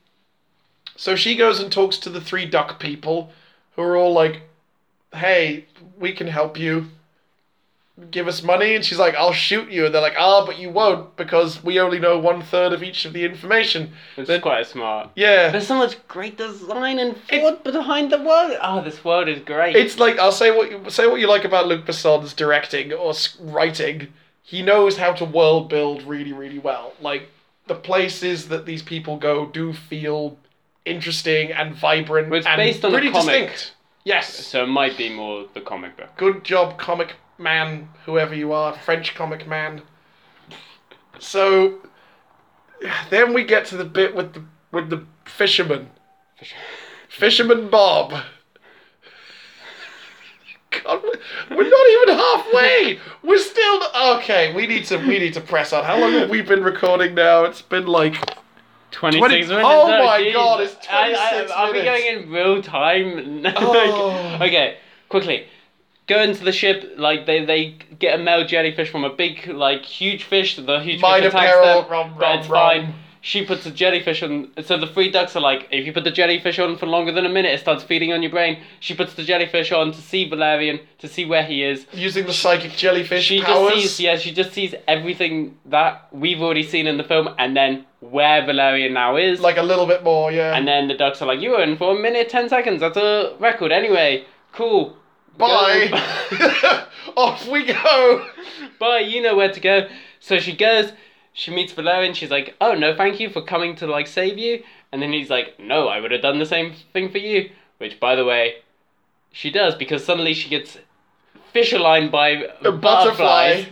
[0.95, 3.31] so she goes and talks to the three duck people,
[3.75, 4.43] who are all like,
[5.13, 5.65] "Hey,
[5.97, 6.87] we can help you.
[8.09, 10.69] Give us money." And she's like, "I'll shoot you." And they're like, "Ah, but you
[10.69, 14.65] won't because we only know one third of each of the information." It's Then- quite
[14.65, 15.09] smart.
[15.15, 15.49] Yeah.
[15.49, 18.57] There's so much great design and thought behind the world.
[18.61, 19.75] Oh, this world is great.
[19.75, 23.13] It's like I'll say what you say what you like about Luc Besson's directing or
[23.39, 24.13] writing.
[24.43, 26.93] He knows how to world build really, really well.
[26.99, 27.29] Like
[27.67, 30.37] the places that these people go do feel
[30.85, 33.25] interesting and vibrant Well, it's and based on a pretty comic.
[33.49, 33.73] distinct.
[34.03, 34.33] Yes.
[34.47, 36.09] so it might be more the comic book.
[36.17, 39.81] Good job, comic man, whoever you are, French comic man.
[41.19, 41.79] So
[43.09, 45.89] then we get to the bit with the with the fisherman.
[47.09, 48.13] Fisherman Bob.
[50.83, 51.03] God,
[51.49, 52.99] we're not even halfway.
[53.23, 53.81] We're still
[54.15, 54.53] okay.
[54.55, 55.83] We need to we need to press on.
[55.83, 57.43] How long have we been recording now?
[57.43, 58.15] It's been like
[58.91, 59.51] 26 20 minutes.
[59.51, 60.33] oh, oh my geez.
[60.33, 62.03] God, it's I, 26 I, Are we minutes.
[62.03, 63.45] going in real time?
[63.57, 64.35] Oh.
[64.41, 64.77] okay,
[65.09, 65.45] quickly.
[66.11, 69.83] Go into the ship, like they, they get a male jellyfish from a big, like
[69.85, 70.55] huge fish.
[70.57, 72.59] The huge Minor fish attacks peril, them, rum, but rum, it's rum.
[72.85, 72.93] fine.
[73.23, 74.49] She puts a jellyfish on.
[74.63, 77.25] So the three ducks are like, if you put the jellyfish on for longer than
[77.25, 78.57] a minute, it starts feeding on your brain.
[78.79, 81.85] She puts the jellyfish on to see Valerian, to see where he is.
[81.93, 83.73] using the psychic jellyfish She powers.
[83.75, 87.55] just sees, yeah, she just sees everything that we've already seen in the film, and
[87.55, 89.39] then where Valerian now is.
[89.39, 90.55] like a little bit more, yeah.
[90.57, 92.79] And then the ducks are like, you were in for a minute, 10 seconds.
[92.81, 93.71] That's a record.
[93.71, 94.97] Anyway, cool.
[95.37, 96.87] Bye.
[97.17, 98.27] Off we go.
[98.79, 99.87] Bye, you know where to go.
[100.19, 100.91] So she goes,
[101.33, 102.13] she meets Valerian.
[102.13, 104.63] She's like, oh, no, thank you for coming to, like, save you.
[104.91, 107.49] And then he's like, no, I would have done the same thing for you.
[107.77, 108.55] Which, by the way,
[109.31, 110.77] she does because suddenly she gets
[111.51, 113.65] fish aligned by A butterfly.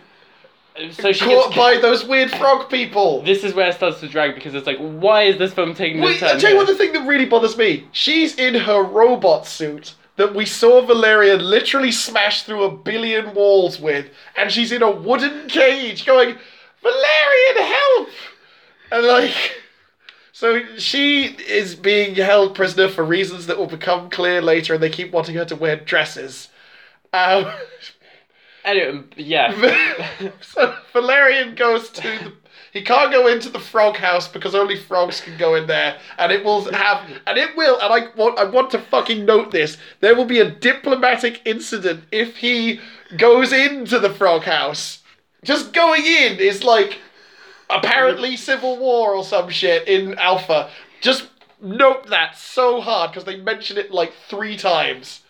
[0.91, 3.21] So she Caught gets by those weird frog people.
[3.21, 5.99] This is where it starts to drag because it's like, why is this film taking
[5.99, 6.29] this Wait, turn?
[6.29, 7.87] I'll tell you what the thing that really bothers me.
[7.91, 13.79] She's in her robot suit that we saw Valerian literally smash through a billion walls
[13.79, 16.37] with, and she's in a wooden cage going,
[16.81, 18.09] Valerian, help!
[18.91, 19.61] And like,
[20.33, 24.89] so she is being held prisoner for reasons that will become clear later, and they
[24.89, 26.49] keep wanting her to wear dresses.
[27.13, 27.51] Um,
[28.65, 29.53] Anyway, yeah.
[30.41, 32.33] so Valerian goes to the.
[32.71, 36.31] He can't go into the frog house because only frogs can go in there, and
[36.31, 39.77] it will have, and it will, and I want, I want to fucking note this.
[39.99, 42.79] There will be a diplomatic incident if he
[43.17, 45.01] goes into the frog house.
[45.43, 46.99] Just going in is like
[47.69, 50.69] apparently civil war or some shit in Alpha.
[51.01, 51.29] Just
[51.61, 55.21] note that so hard because they mention it like three times.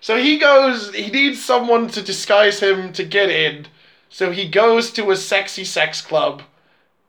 [0.00, 3.66] So he goes, he needs someone to disguise him to get in.
[4.08, 6.42] So he goes to a sexy sex club.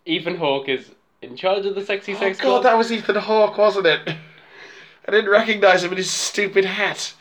[0.06, 2.64] Ethan Hawke is in charge of the sexy Oh sex god, club.
[2.64, 4.02] that was Ethan Hawke, wasn't it?
[5.08, 7.14] I didn't recognize him in his stupid hat.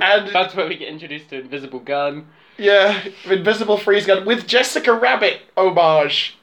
[0.00, 2.26] And That's where we get introduced to Invisible Gun.
[2.56, 6.36] yeah, Invisible Freeze Gun with Jessica Rabbit homage.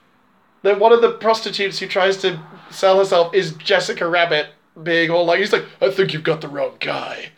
[0.61, 2.39] Then one of the prostitutes who tries to
[2.69, 4.47] sell herself is Jessica Rabbit,
[4.81, 7.29] being all like, he's like, I think you've got the wrong guy.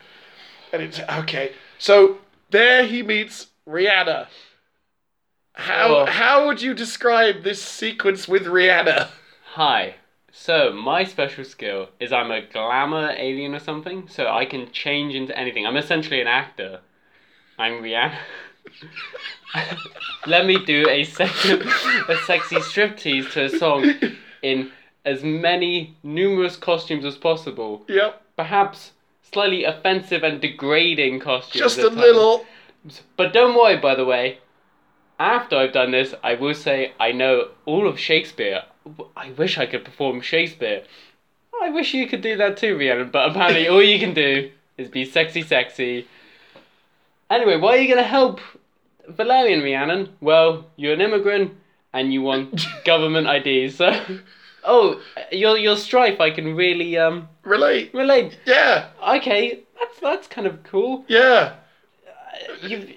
[0.72, 1.52] And it's okay.
[1.80, 2.20] So
[2.52, 4.28] there he meets Rihanna.
[5.58, 6.06] How Oh.
[6.06, 9.10] how would you describe this sequence with Rihanna?
[9.56, 9.96] Hi.
[10.32, 15.16] So my special skill is I'm a glamour alien or something, so I can change
[15.16, 15.66] into anything.
[15.66, 16.82] I'm essentially an actor.
[17.58, 18.18] I'm Rihanna.
[20.28, 23.92] Let me do a sexy, a sexy striptease to a song
[24.44, 24.72] in
[25.06, 27.84] as many numerous costumes as possible.
[27.88, 28.92] Yep, Perhaps
[29.32, 31.60] slightly offensive and degrading costumes.
[31.62, 31.96] just a times.
[31.96, 32.46] little.
[33.16, 34.38] But don't worry, by the way.
[35.20, 38.64] After I've done this, I will say I know all of Shakespeare
[39.16, 40.84] I wish I could perform Shakespeare.
[41.62, 44.88] I wish you could do that too, Rhiannon, but apparently all you can do is
[44.90, 46.08] be sexy, sexy.
[47.30, 48.40] Anyway, why are you going to help
[49.08, 50.10] Valerian, Rhiannon?
[50.22, 51.54] Well, you're an immigrant
[51.94, 54.00] and you want government IDs, so.
[54.70, 55.00] Oh,
[55.32, 57.94] your your strife, I can really um Relate.
[57.94, 58.38] relate.
[58.46, 58.90] Yeah.
[59.16, 61.06] Okay, that's that's kind of cool.
[61.08, 61.54] Yeah.
[62.62, 62.88] You,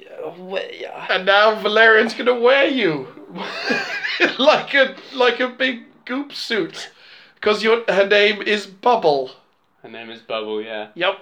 [0.51, 1.07] wh- yeah.
[1.11, 3.09] And now Valerian's gonna wear you
[4.39, 6.91] like a like a big goop suit,
[7.35, 9.31] because your her name is Bubble.
[9.83, 10.63] Her name is Bubble.
[10.63, 10.89] Yeah.
[10.95, 11.19] Yep.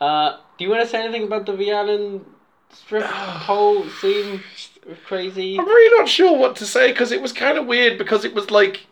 [0.00, 2.22] Uh, do you want to say anything about the Rihanna
[2.72, 3.04] strip
[3.46, 4.42] pole scene?
[5.06, 5.58] Crazy.
[5.58, 8.34] I'm really not sure what to say because it was kind of weird because it
[8.34, 8.86] was like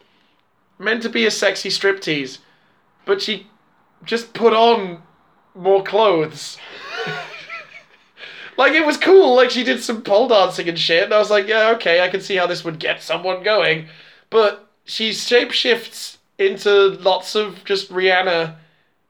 [0.78, 2.38] meant to be a sexy striptease,
[3.04, 3.48] but she
[4.04, 5.02] just put on
[5.54, 6.58] more clothes.
[8.60, 11.30] Like it was cool, like she did some pole dancing and shit, and I was
[11.30, 13.88] like, yeah, okay, I can see how this would get someone going,
[14.28, 18.56] but she shapeshifts into lots of just Rihanna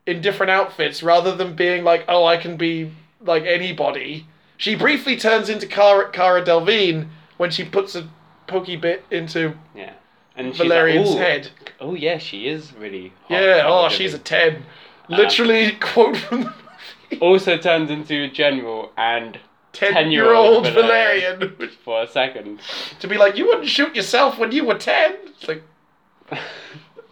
[0.05, 4.25] in different outfits rather than being like, oh, I can be like anybody.
[4.55, 8.07] She briefly turns into Cara, Cara Delevingne when she puts a
[8.47, 9.95] pokey bit into Yeah.
[10.37, 11.49] And Valerian's like, "Ooh, head.
[11.81, 13.11] Oh yeah, she is really.
[13.23, 14.63] Hot Yeah, oh, she's a 10.
[15.09, 16.53] Literally, quote from the.
[17.19, 19.39] Also turns into a general and
[19.73, 21.55] 10 year old Valerian.
[21.83, 22.61] For a second.
[22.99, 25.15] to be like, you wouldn't shoot yourself when you were 10.
[25.25, 25.63] It's like,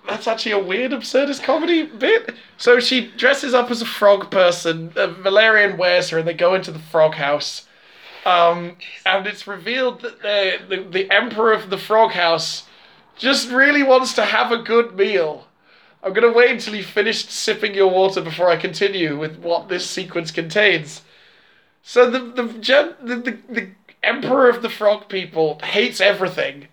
[0.08, 2.36] that's actually a weird absurdist comedy bit.
[2.58, 4.92] So she dresses up as a frog person.
[4.96, 7.68] Uh, Valerian wears her and they go into the frog house.
[8.26, 12.66] Um, and it's revealed that the, the, the emperor of the frog house
[13.18, 15.48] just really wants to have a good meal.
[16.02, 19.68] I'm going to wait until you've finished sipping your water before I continue with what
[19.68, 21.02] this sequence contains.
[21.84, 23.68] So the the, the, the, the
[24.02, 26.68] emperor of the frog people hates everything,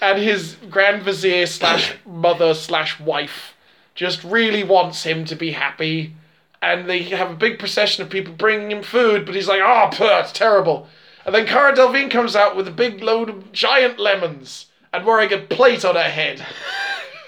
[0.00, 3.54] and his grand vizier slash mother slash wife
[3.94, 6.14] just really wants him to be happy.
[6.60, 9.90] And they have a big procession of people bringing him food, but he's like, ah,
[9.92, 10.88] oh, puh, it's terrible.
[11.24, 15.32] And then Cara Delevingne comes out with a big load of giant lemons and wearing
[15.32, 16.44] a plate on her head.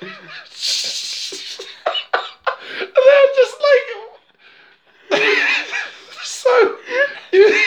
[3.36, 5.20] just like,
[6.24, 6.76] so
[7.30, 7.64] he,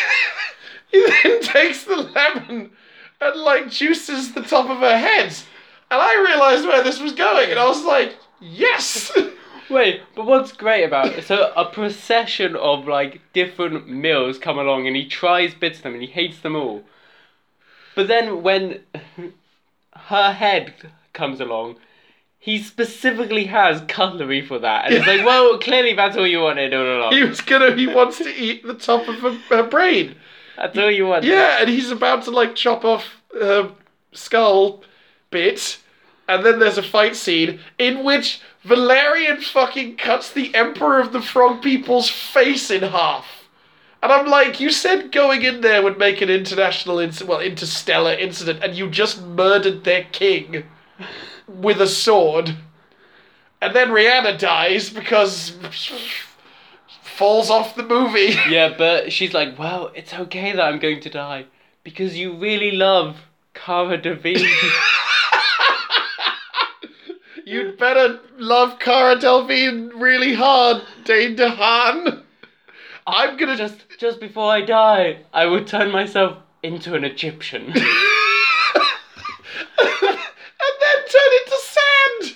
[0.91, 2.71] he then takes the lemon
[3.21, 5.36] and like juices the top of her head.
[5.89, 9.12] And I realised where this was going, and I was like, yes!
[9.69, 11.25] Wait, but what's great about it?
[11.25, 15.93] So a procession of like different meals come along, and he tries bits of them,
[15.93, 16.83] and he hates them all.
[17.95, 18.81] But then when
[19.95, 20.73] her head
[21.13, 21.77] comes along,
[22.47, 26.73] he specifically has cutlery for that, and it's like, well, clearly that's all you wanted
[26.73, 27.12] all along.
[27.12, 30.15] he was gonna, he wants to eat the top of her, her brain.
[30.55, 31.27] That's all you wanted.
[31.27, 33.69] Yeah, and he's about to like chop off her
[34.13, 34.81] skull
[35.29, 35.77] bit,
[36.29, 41.21] and then there's a fight scene in which Valerian fucking cuts the Emperor of the
[41.21, 43.25] Frog People's face in half.
[44.01, 48.13] And I'm like, you said going in there would make an international, inc- well, interstellar
[48.13, 50.63] incident, and you just murdered their king
[51.47, 52.55] with a sword.
[53.62, 55.53] And then Rihanna dies because
[57.17, 58.36] falls off the movie.
[58.49, 61.45] Yeah, but she's like, well, it's okay that I'm going to die
[61.83, 63.17] because you really love
[63.53, 64.47] Cara Delevingne.
[67.45, 72.23] You'd better love Cara Delevingne really hard, Dane DeHaan.
[73.07, 77.63] I'm gonna just just before I die, I would turn myself into an Egyptian.
[77.67, 77.83] and then
[81.15, 82.36] turn into sand.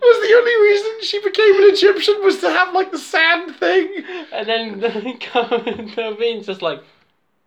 [0.00, 4.04] Was the only reason she became an Egyptian was to have like the sand thing.
[4.32, 4.80] and then
[5.20, 6.82] Cara Delevingne's just like,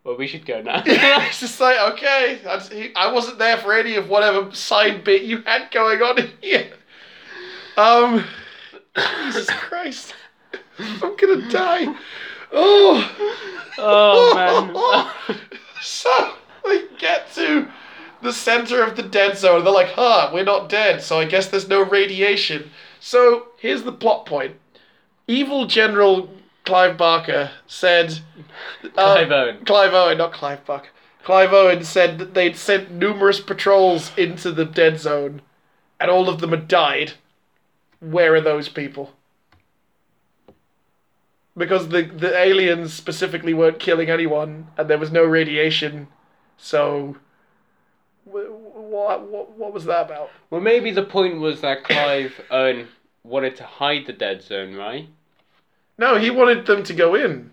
[0.04, 0.84] well, we should go now.
[0.86, 2.40] it's just like okay,
[2.72, 6.72] he, I wasn't there for any of whatever side bit you had going on here.
[7.78, 8.24] Um,
[9.26, 10.14] Jesus Christ,
[10.80, 11.96] I'm gonna die.
[12.52, 13.38] Oh.
[13.78, 15.38] oh man.
[15.82, 16.34] So
[16.66, 17.68] they get to
[18.22, 19.64] the center of the dead zone.
[19.64, 22.72] They're like, huh, we're not dead, so I guess there's no radiation.
[23.00, 24.56] So here's the plot point
[25.28, 26.30] Evil General
[26.66, 28.20] Clive Barker said.
[28.84, 29.66] uh, Clive Owen.
[29.66, 30.90] Clive Owen, not Clive Barker.
[31.24, 35.42] Clive Owen said that they'd sent numerous patrols into the dead zone,
[36.00, 37.14] and all of them had died.
[38.00, 39.14] Where are those people?
[41.56, 46.08] Because the, the aliens specifically weren't killing anyone, and there was no radiation,
[46.58, 47.18] so.
[48.26, 50.30] What, what, what was that about?
[50.50, 52.88] Well, maybe the point was that Clive Owen um,
[53.24, 55.10] wanted to hide the dead zone, right?
[55.98, 57.52] No, he wanted them to go in.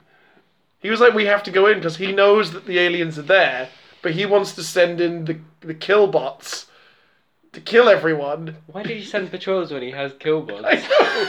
[0.80, 3.22] He was like, we have to go in because he knows that the aliens are
[3.22, 3.68] there,
[4.00, 6.66] but he wants to send in the, the kill bots
[7.52, 8.56] to kill everyone.
[8.66, 10.64] Why did he send patrols when he has killbots?
[10.64, 11.28] I know.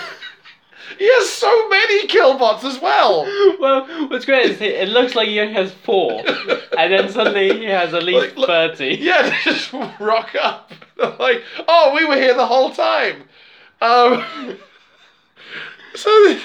[0.97, 3.23] He has so many killbots as well.
[3.59, 6.23] well, what's great is it, it looks like he only has four,
[6.77, 8.95] and then suddenly he has at least Like, look- thirty.
[9.01, 10.71] Yeah, they just rock up.
[11.19, 13.23] like, oh, we were here the whole time.
[13.81, 14.23] Um,
[15.95, 16.41] so the,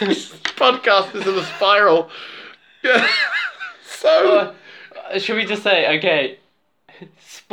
[0.00, 2.10] this podcast is in a spiral.
[2.82, 3.06] Yeah.
[3.86, 4.54] so
[5.12, 6.38] Uh, should we just say okay?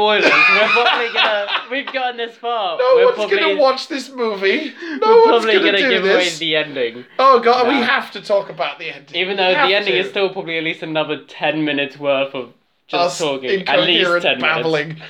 [0.02, 0.24] Spoilers.
[0.32, 1.48] We're probably gonna.
[1.72, 2.78] We've gotten this far.
[2.80, 4.74] no we're one's probably, gonna watch this movie.
[4.82, 8.22] No we're one's probably gonna, gonna, give away the ending, Oh god, we have to
[8.22, 9.16] talk about the ending.
[9.16, 10.00] even though the ending to.
[10.00, 12.52] is still probably at least another ten minutes worth of
[12.88, 13.68] just Us talking.
[13.68, 14.42] At least ten minutes.
[14.42, 15.02] babbling.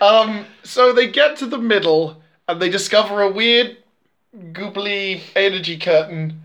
[0.00, 3.76] Um, so they get to the middle and they discover a weird,
[4.34, 6.40] gooply energy curtain,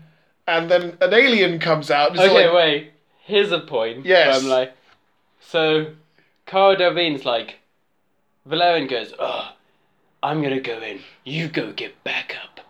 [0.46, 2.10] and then an alien comes out.
[2.10, 2.90] and Okay, like, wait.
[3.22, 4.04] Here's a point.
[4.04, 4.42] Yes.
[4.42, 4.76] I'm like,
[5.40, 5.94] so,
[6.44, 7.60] Cara Delevingne's like,
[8.46, 9.52] Valerian goes, oh,
[10.22, 11.00] I'm gonna go in.
[11.24, 12.60] You go get back up.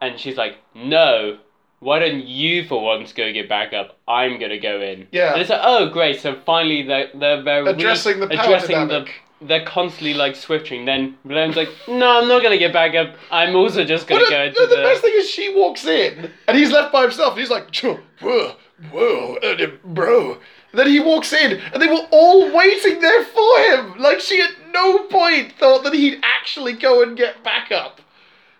[0.00, 1.38] And she's like, no.
[1.80, 3.98] Why don't you for once go get back up?
[4.08, 5.08] I'm gonna go in.
[5.12, 5.32] Yeah.
[5.32, 9.06] And it's like, oh great, so finally they're they're very Addressing the power addressing dynamic.
[9.40, 10.86] the they're constantly like switching.
[10.86, 13.14] Then Valerian's like, no, I'm not gonna get back up.
[13.30, 15.84] I'm also just gonna Well, go into the, the, the best thing is she walks
[15.84, 17.74] in and he's left by himself and he's like,
[18.22, 18.56] whoa,
[18.90, 20.38] whoa, uh, bro.
[20.76, 23.98] Then he walks in and they were all waiting there for him.
[23.98, 28.00] Like she at no point thought that he'd actually go and get back up.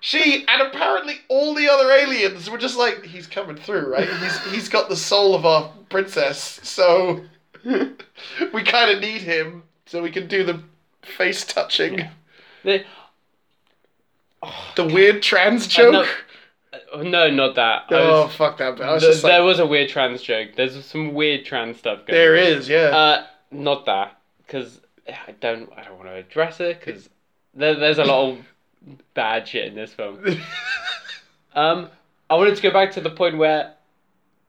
[0.01, 4.09] She and apparently all the other aliens were just like, he's coming through, right?
[4.09, 7.21] He's he's got the soul of our princess, so
[7.65, 10.61] we kind of need him so we can do the
[11.03, 11.97] face touching.
[11.97, 12.85] the-
[14.77, 16.07] The weird trans joke.
[16.97, 17.85] No, uh, not that.
[17.91, 18.81] Oh was- fuck that!
[18.81, 20.51] I was Th- just like, there was a weird trans joke.
[20.57, 22.17] There's some weird trans stuff going.
[22.19, 22.43] there on.
[22.43, 22.97] is, yeah.
[22.97, 25.71] Uh, not that, because I don't.
[25.77, 27.09] I don't want to address it because
[27.55, 28.39] there, there's a lot of
[29.15, 30.21] bad shit in this film.
[31.55, 31.89] Um,
[32.29, 33.73] I wanted to go back to the point where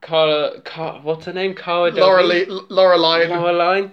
[0.02, 1.56] Carla, Car, what's her name?
[1.56, 2.22] Cara Laura?
[2.22, 3.30] Lee, Laura Lyon.
[3.30, 3.92] Laureline,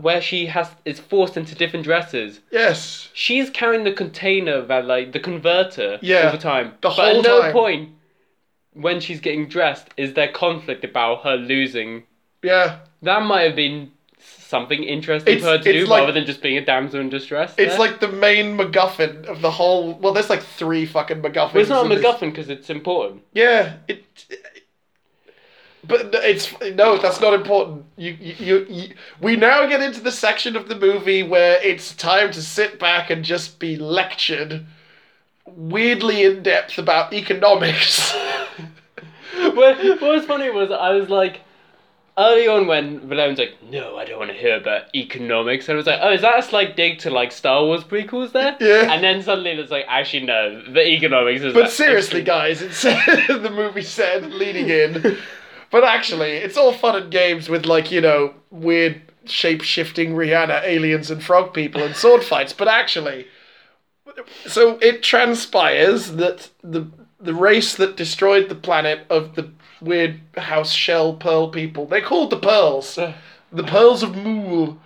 [0.00, 2.40] where she has is forced into different dresses.
[2.50, 3.08] Yes.
[3.12, 6.66] She's carrying the container that like the converter Yeah, all the time.
[6.80, 7.52] the but whole at no time.
[7.52, 7.88] point
[8.72, 12.04] when she's getting dressed is there conflict about her losing.
[12.42, 12.78] Yeah.
[13.02, 16.42] That might have been something interesting It's- for her to do like- rather than just
[16.42, 17.54] being a damsel in distress.
[17.56, 17.78] It's there.
[17.78, 19.94] like the main MacGuffin of the whole.
[19.94, 21.54] Well, there's like three fucking MacGuffins.
[21.54, 23.22] Well, it's not a in MacGuffin because it's important.
[23.32, 23.74] Yeah.
[23.88, 24.04] It.
[25.90, 27.84] But it's no, that's not important.
[27.96, 32.32] You, you, you, we now get into the section of the movie where it's time
[32.32, 34.64] to sit back and just be lectured,
[35.46, 38.12] weirdly in depth about economics.
[39.34, 41.40] what, what was funny was I was like,
[42.20, 45.76] early on when Valerian's like, no, I don't want to hear about economics, and I
[45.76, 48.56] was like, oh, is that a slight dig to like Star Wars prequels there?
[48.70, 48.92] Yeah.
[48.92, 51.54] And then suddenly it's like, actually no, the economics is.
[51.54, 55.16] But seriously, guys, it said the movie said leading in.
[55.70, 60.64] But actually, it's all fun and games with like you know weird shape shifting Rihanna
[60.64, 62.52] aliens and frog people and sword fights.
[62.52, 63.26] But actually,
[64.46, 66.86] so it transpires that the
[67.20, 69.50] the race that destroyed the planet of the
[69.80, 72.98] weird house shell pearl people they're called the pearls.
[73.52, 74.78] The pearls of Mül.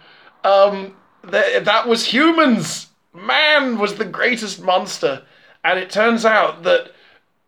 [0.43, 0.97] Um
[1.31, 2.89] th- that was humans.
[3.13, 5.23] Man was the greatest monster.
[5.63, 6.93] And it turns out that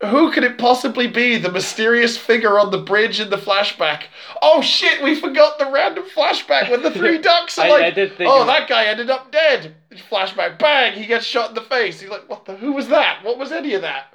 [0.05, 4.03] who could it possibly be the mysterious figure on the bridge in the flashback?
[4.43, 7.91] Oh shit we forgot the random flashback when the three ducks are I- like I
[7.91, 9.75] did think oh that guy ended up dead.
[10.11, 12.01] Flashback bang he gets shot in the face.
[12.01, 13.25] He's like what the who was that?
[13.25, 14.13] What was any of that?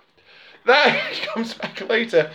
[0.67, 2.29] That comes back later.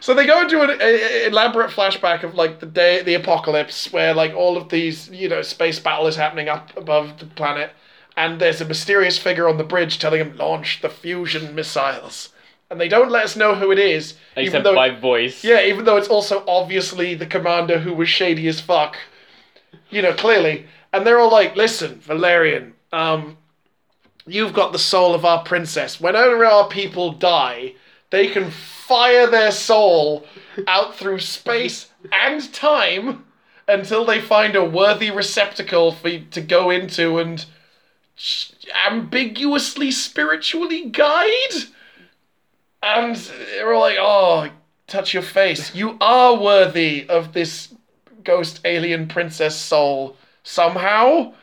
[0.00, 3.90] So they go into an a, a- elaborate flashback of like the day, the apocalypse,
[3.90, 7.70] where like all of these, you know, space battle is happening up above the planet,
[8.18, 12.28] and there's a mysterious figure on the bridge telling him launch the fusion missiles,
[12.70, 15.42] and they don't let us know who it is, even Except though by voice.
[15.42, 18.96] yeah, even though it's also obviously the commander who was shady as fuck.
[19.90, 20.66] You know, clearly.
[20.92, 23.36] And they're all like, listen, Valerian, um,
[24.26, 26.00] you've got the soul of our princess.
[26.00, 27.74] Whenever our people die,
[28.10, 30.26] they can fire their soul
[30.66, 33.24] out through space and time
[33.68, 37.46] until they find a worthy receptacle for you to go into and
[38.86, 41.54] ambiguously spiritually guide.
[42.82, 44.50] And they're all like, oh,
[44.86, 45.74] touch your face.
[45.74, 47.74] You are worthy of this
[48.24, 51.34] ghost alien princess soul somehow.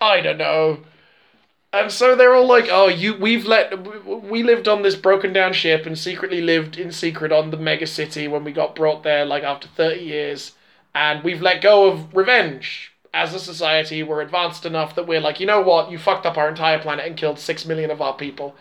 [0.00, 0.80] I don't know.
[1.72, 3.76] And so they're all like, "Oh, you, we've let,
[4.06, 7.86] we lived on this broken down ship and secretly lived in secret on the mega
[7.86, 10.52] city when we got brought there, like after thirty years,
[10.94, 12.92] and we've let go of revenge.
[13.12, 16.36] as a society, we're advanced enough that we're like, you know what, you fucked up
[16.36, 18.54] our entire planet and killed six million of our people.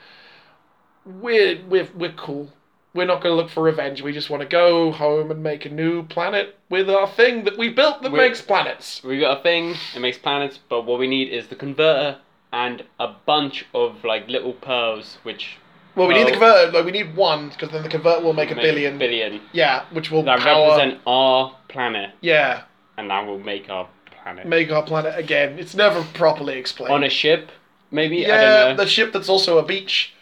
[1.05, 2.49] We're we're we're cool.
[2.95, 4.03] We're not going to look for revenge.
[4.03, 7.57] We just want to go home and make a new planet with our thing that
[7.57, 9.01] we built that We're- makes planets.
[9.03, 12.19] We got a thing, it makes planets, but what we need is the converter
[12.51, 15.57] and a bunch of like little pearls, which
[15.95, 16.71] Well, we need the Well- converter.
[16.71, 18.99] Like, we need one because then the converter will make a billion.
[18.99, 20.67] billion Yeah, which will that power.
[20.77, 22.61] represent our planet, Yeah,
[22.97, 23.87] and that will make our
[24.21, 25.57] planet make our planet again.
[25.57, 26.93] It's never properly explained.
[26.93, 27.51] on a ship.
[27.89, 28.83] Maybe I yeah, don't know.
[28.83, 30.13] the ship that's also a beach.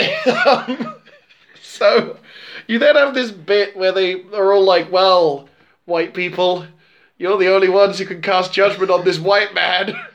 [0.00, 0.94] Um,
[1.62, 2.18] so
[2.66, 5.48] you then have this bit where they are all like, "Well,
[5.84, 6.66] white people,
[7.18, 9.94] you're the only ones who can cast judgment on this white man."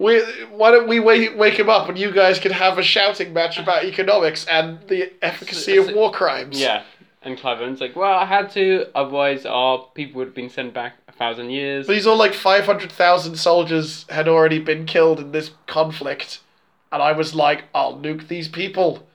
[0.00, 0.20] We,
[0.52, 3.58] why don't we wake, wake him up and you guys can have a shouting match
[3.58, 6.60] about economics and the efficacy of war crimes?
[6.60, 6.84] Yeah,
[7.22, 10.72] and Clive Owen's like, well, I had to, otherwise our people would have been sent
[10.72, 11.86] back a thousand years.
[11.86, 16.40] But he's all like 500,000 soldiers had already been killed in this conflict.
[16.90, 19.06] And I was like, I'll nuke these people.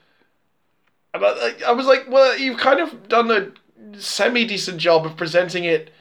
[1.13, 5.17] And I, I was like, well, you've kind of done a semi decent job of
[5.17, 5.91] presenting it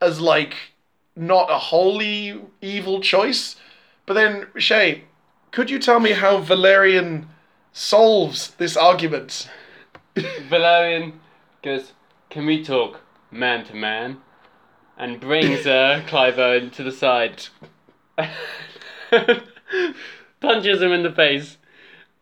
[0.00, 0.54] as like
[1.16, 3.56] not a wholly evil choice.
[4.06, 5.04] But then, Shay,
[5.50, 7.28] could you tell me how Valerian
[7.72, 9.48] solves this argument?
[10.48, 11.20] Valerian
[11.62, 11.92] goes,
[12.30, 13.00] can we talk
[13.30, 14.18] man to man?
[14.96, 17.46] And brings uh, Clive Owen to the side.
[20.44, 21.56] Punches him in the face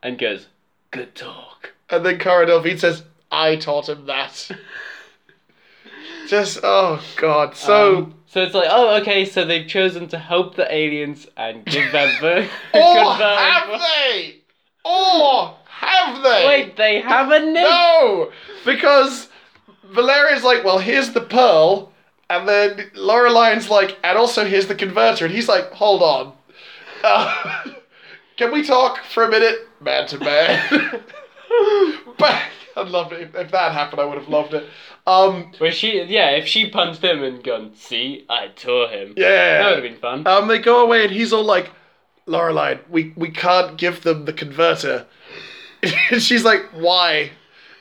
[0.03, 0.47] and goes,
[0.91, 1.73] good talk.
[1.91, 4.51] And then Cara Delevingne says, I taught him that.
[6.29, 7.57] Just, oh god.
[7.57, 7.97] So.
[7.97, 11.93] Um, so it's like, oh, okay, so they've chosen to help the aliens and give
[11.93, 12.49] them the.
[12.73, 14.37] Or have they?
[14.85, 16.47] Or have they?
[16.47, 17.55] Wait, they have a name?
[17.55, 18.33] No!
[18.65, 19.29] Because
[19.85, 21.93] Valeria's like, well, here's the pearl.
[22.31, 25.27] And then Laureline's like, and also here's the converter.
[25.27, 26.33] And he's like, hold on.
[27.05, 27.65] Uh,
[28.43, 29.69] can we talk for a minute?
[29.81, 31.01] Man to man.
[32.75, 33.21] I'd love it.
[33.21, 34.69] If, if that happened, I would have loved it.
[35.07, 39.15] Um, Where she, yeah, if she punched him and gone, see, I tore him.
[39.17, 39.63] yeah.
[39.63, 40.27] That would have been fun.
[40.27, 41.71] Um, they go away and he's all like,
[42.27, 45.07] Laureline, we, we can't give them the converter.
[46.11, 47.31] and she's like, why?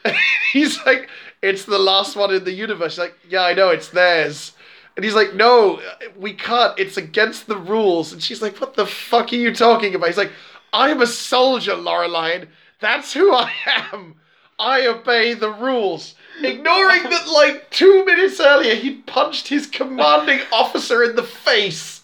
[0.53, 1.09] he's like,
[1.41, 2.93] it's the last one in the universe.
[2.93, 4.53] She's like, yeah, I know, it's theirs.
[4.95, 5.81] And he's like, no,
[6.17, 6.77] we can't.
[6.77, 8.11] It's against the rules.
[8.11, 10.07] And she's like, what the fuck are you talking about?
[10.07, 10.31] He's like,
[10.73, 12.47] I'm a soldier, Laureline.
[12.79, 13.51] That's who I
[13.93, 14.15] am.
[14.59, 16.15] I obey the rules.
[16.41, 22.03] Ignoring that, like, two minutes earlier, he punched his commanding officer in the face.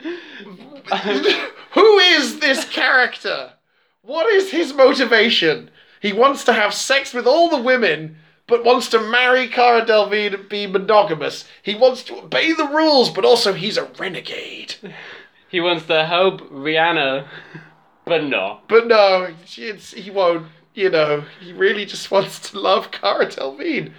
[1.72, 3.52] Who is this character?
[4.02, 5.70] What is his motivation?
[6.00, 8.16] He wants to have sex with all the women,
[8.46, 11.44] but wants to marry Cara Delevingne and be monogamous.
[11.62, 14.74] He wants to obey the rules, but also he's a renegade.
[15.50, 17.26] He wants to help Rihanna,
[18.08, 18.60] but no.
[18.68, 20.46] But no, it's, he won't.
[20.74, 23.92] You know, he really just wants to love Cara Delevingne.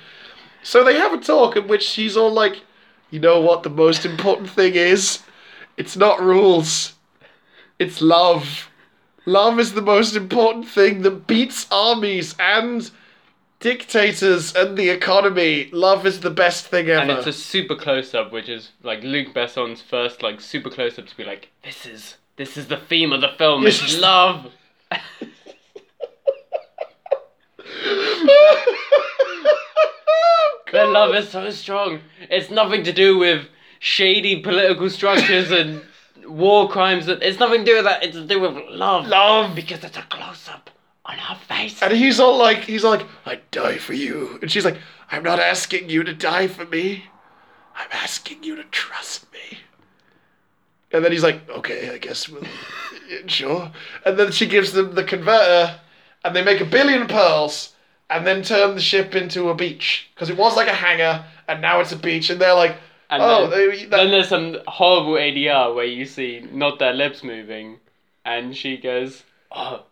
[0.64, 2.62] So they have a talk in which she's all like,
[3.12, 5.24] you know what the most important thing is?
[5.78, 6.96] It's not rules.
[7.80, 8.70] It's love.
[9.26, 12.92] Love is the most important thing that beats armies and
[13.60, 15.70] dictators and the economy.
[15.72, 17.02] Love is the best thing ever.
[17.02, 20.98] And it's a super close up, which is like Luc Besson's first like super close
[21.00, 23.68] up to be like, this is this is the theme of the film.
[23.68, 24.50] It's love.
[30.72, 32.00] Their love is so strong.
[32.30, 33.46] It's nothing to do with
[33.80, 35.82] shady political structures and
[36.26, 37.10] war crimes.
[37.10, 38.06] It's nothing to do with that.
[38.06, 39.08] It's to do with love.
[39.08, 39.54] Love.
[39.54, 40.70] Because it's a close up
[41.04, 41.82] on her face.
[41.82, 44.40] And he's all like, he's like, I'd die for you.
[44.42, 44.78] And she's like,
[45.12, 47.04] I'm not asking you to die for me.
[47.76, 49.60] I'm asking you to trust me.
[50.92, 52.44] And then he's like, okay, I guess we'll,
[53.28, 53.72] sure.
[54.06, 55.80] And then she gives them the converter,
[56.24, 57.74] and they make a billion pearls,
[58.10, 60.10] and then turn the ship into a beach.
[60.14, 62.30] Because it was like a hangar, and now it's a beach.
[62.30, 62.76] And they're like,
[63.10, 66.94] And oh, then, they, that, then there's some horrible ADR where you see not their
[66.94, 67.80] lips moving,
[68.26, 69.84] and she goes, "Oh,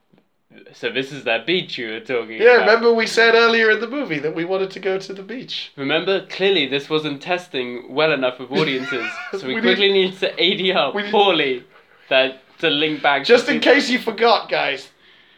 [0.74, 2.46] so this is that beach you were talking about.
[2.46, 5.14] yeah, about." remember we said earlier in the movie that we wanted to go to
[5.14, 5.72] the beach.
[5.76, 10.32] Remember, clearly this wasn't testing well enough with audiences, so we, We quickly need to
[10.36, 11.64] ADR we need- poorly
[12.10, 13.24] that to link back.
[13.24, 14.90] to Just in people- case you forgot, guys,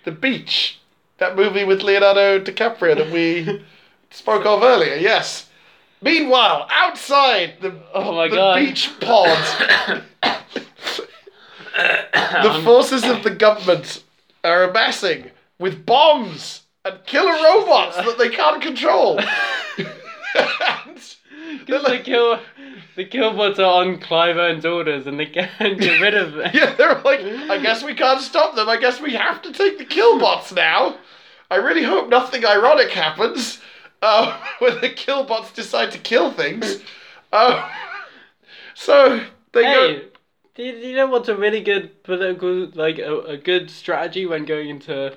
[0.05, 0.79] The Beach,
[1.17, 3.63] that movie with Leonardo DiCaprio that we
[4.11, 5.47] spoke of earlier, yes.
[6.01, 8.55] Meanwhile, outside the, Oh my the God.
[8.59, 9.37] beach pod,
[12.43, 14.03] the forces of the government
[14.43, 19.19] are amassing with bombs and killer robots that they can't control.
[20.35, 22.39] and they're They like, kill
[22.95, 26.51] the Killbots are on Clive Owen's orders and they can't get rid of them.
[26.53, 28.67] Yeah, they're like, I guess we can't stop them.
[28.67, 30.97] I guess we have to take the killbots now.
[31.49, 33.61] I really hope nothing ironic happens
[34.01, 36.81] uh, when the killbots decide to kill things.
[37.31, 37.69] Uh,
[38.75, 39.23] so
[39.53, 40.01] they go.
[40.59, 44.25] Do you, do you know what's a really good political, like a, a good strategy
[44.25, 45.15] when going into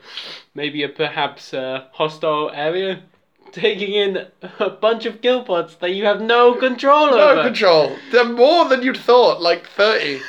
[0.55, 3.03] maybe a perhaps uh, hostile area?
[3.51, 4.27] Taking in
[4.61, 7.35] a bunch of killbots that you have no control No over.
[7.35, 7.97] No control.
[8.13, 10.21] They're more than you'd thought, like 30.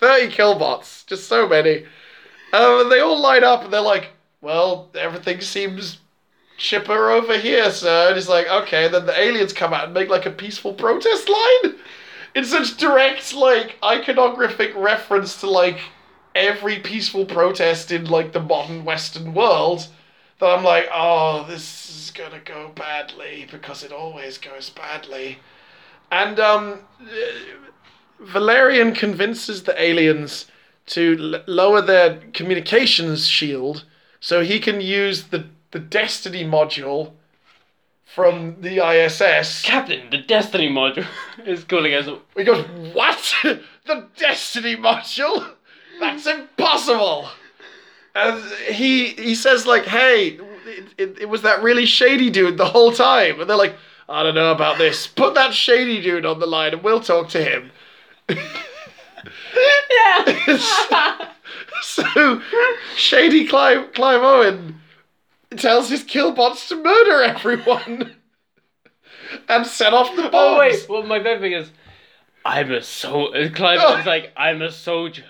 [0.00, 1.06] 30 killbots.
[1.06, 1.86] Just so many.
[2.52, 4.10] Um, and they all line up and they're like,
[4.42, 6.00] well, everything seems
[6.58, 8.10] chipper over here, sir.
[8.10, 8.84] And it's like, okay.
[8.84, 11.76] And Then the aliens come out and make like a peaceful protest line.
[12.34, 15.78] In such direct, like, iconographic reference to like
[16.34, 19.86] every peaceful protest in like the modern Western world
[20.40, 25.38] that I'm like, oh, this is gonna go badly because it always goes badly.
[26.10, 26.80] And um,
[28.20, 30.46] Valerian convinces the aliens
[30.86, 33.84] to l- lower their communications shield
[34.20, 37.12] so he can use the, the Destiny module
[38.14, 39.62] from the ISS.
[39.62, 41.06] Captain, the Destiny module
[41.46, 42.08] is calling us.
[42.36, 43.34] He goes, What?
[43.86, 45.52] the Destiny module?
[46.00, 47.28] That's impossible!
[48.16, 52.66] And he he says like, "Hey, it, it, it was that really shady dude the
[52.66, 53.76] whole time," and they're like,
[54.08, 55.06] "I don't know about this.
[55.06, 57.70] Put that shady dude on the line, and we'll talk to him."
[58.28, 58.48] Yeah!
[61.82, 62.42] so,
[62.96, 64.80] shady Clive Clive Owen
[65.58, 68.14] tells his killbots to murder everyone
[69.48, 70.32] and set off the bombs.
[70.34, 71.70] oh, wait, well, my favorite thing is.
[72.44, 73.48] I'm a soldier.
[73.50, 73.96] Clive Oh.
[74.00, 75.24] is like, I'm a soldier.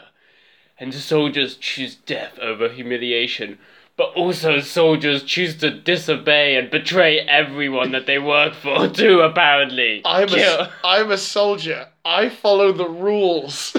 [0.78, 3.58] And soldiers choose death over humiliation.
[3.96, 10.02] But also, soldiers choose to disobey and betray everyone that they work for, too, apparently.
[10.04, 10.60] I'm Kill.
[10.62, 11.86] a, I'm a soldier.
[12.04, 13.76] I follow the rules.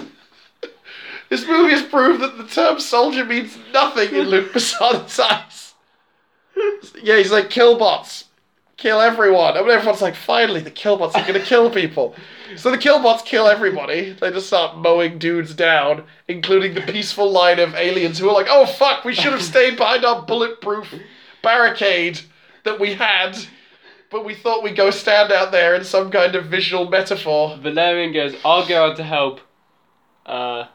[1.29, 5.64] this movie has proved that the term soldier means nothing in Luc Besson's eyes.
[7.01, 8.25] Yeah, he's like, kill bots.
[8.77, 9.57] Kill everyone.
[9.57, 12.15] And everyone's like, finally, the killbots are going to kill people.
[12.57, 14.11] So the killbots kill everybody.
[14.11, 18.47] They just start mowing dudes down, including the peaceful line of aliens who are like,
[18.49, 20.93] oh fuck, we should have stayed behind our bulletproof
[21.41, 22.19] barricade
[22.63, 23.37] that we had.
[24.11, 27.57] But we thought we'd go stand out there in some kind of visual metaphor.
[27.57, 29.41] Valerian goes, I'll go out to help.
[30.25, 30.65] Uh,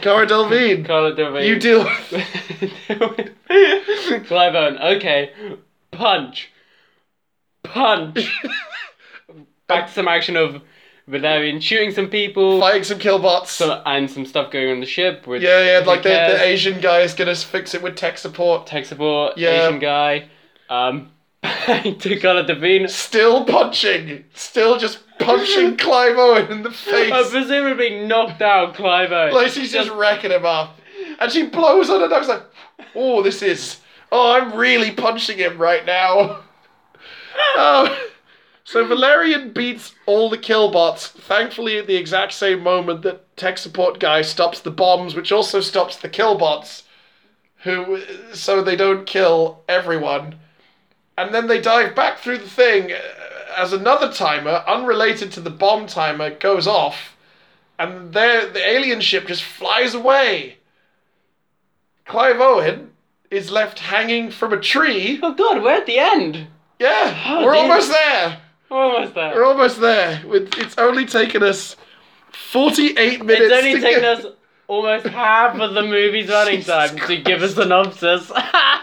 [0.00, 1.46] Cara Delevingne, Carla Delevingne.
[1.46, 1.84] you deal
[4.26, 5.32] Clive Owen, okay.
[5.90, 6.50] Punch.
[7.62, 8.40] Punch.
[9.66, 10.62] Back to some action of
[11.06, 12.60] Valerian shooting some people.
[12.60, 13.48] fighting some killbots.
[13.48, 15.26] So, and some stuff going on the ship.
[15.26, 18.66] Which, yeah, yeah, like the, the Asian guy is gonna fix it with tech support.
[18.66, 19.66] tech support, Yeah.
[19.68, 20.28] Asian guy.
[20.68, 21.10] Um,
[21.42, 22.88] to Carla Devine.
[22.88, 27.10] Still punching, still just punching Clive Owen in the face.
[27.10, 29.34] presumably knocked out Clive Owen.
[29.34, 30.78] Like she's just wrecking him up,
[31.20, 32.42] and she blows on her nose like,
[32.94, 33.78] "Oh, this is.
[34.10, 36.40] Oh, I'm really punching him right now."
[37.36, 38.08] oh,
[38.64, 41.06] so Valerian beats all the killbots.
[41.06, 45.60] Thankfully, at the exact same moment that tech support guy stops the bombs, which also
[45.60, 46.82] stops the killbots,
[47.58, 48.00] who
[48.32, 50.34] so they don't kill everyone.
[51.18, 52.98] And then they dive back through the thing uh,
[53.56, 57.16] as another timer, unrelated to the bomb timer, goes off
[57.78, 60.56] and there the alien ship just flies away.
[62.06, 62.90] Clive Owen
[63.30, 65.20] is left hanging from a tree.
[65.22, 66.46] Oh god, we're at the end.
[66.78, 67.62] Yeah, Oh, we're dear.
[67.62, 68.40] almost there.
[68.70, 69.34] We're almost there.
[69.34, 70.22] We're almost there.
[70.26, 71.76] It's only taken us
[72.32, 73.52] forty-eight minutes.
[73.52, 74.26] It's only taken us
[74.66, 78.30] almost half of the movie's running time to give a synopsis.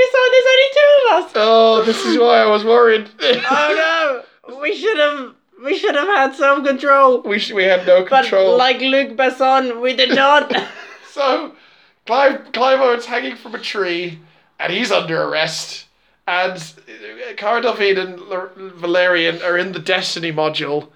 [0.00, 0.30] episode.
[0.32, 1.32] There's only two of us.
[1.36, 3.08] Oh, this is why I was worried.
[3.50, 4.60] Oh no!
[4.60, 5.34] We should have.
[5.64, 7.22] We should have had some control.
[7.22, 8.52] we sh- we had no control.
[8.52, 10.52] But like Luc Besson, we did not.
[11.10, 11.52] So,
[12.06, 14.20] Clive, Clive Owen's hanging from a tree,
[14.60, 15.86] and he's under arrest.
[16.28, 20.90] And uh, Cara Delevingne and L- Valerian are in the Destiny module,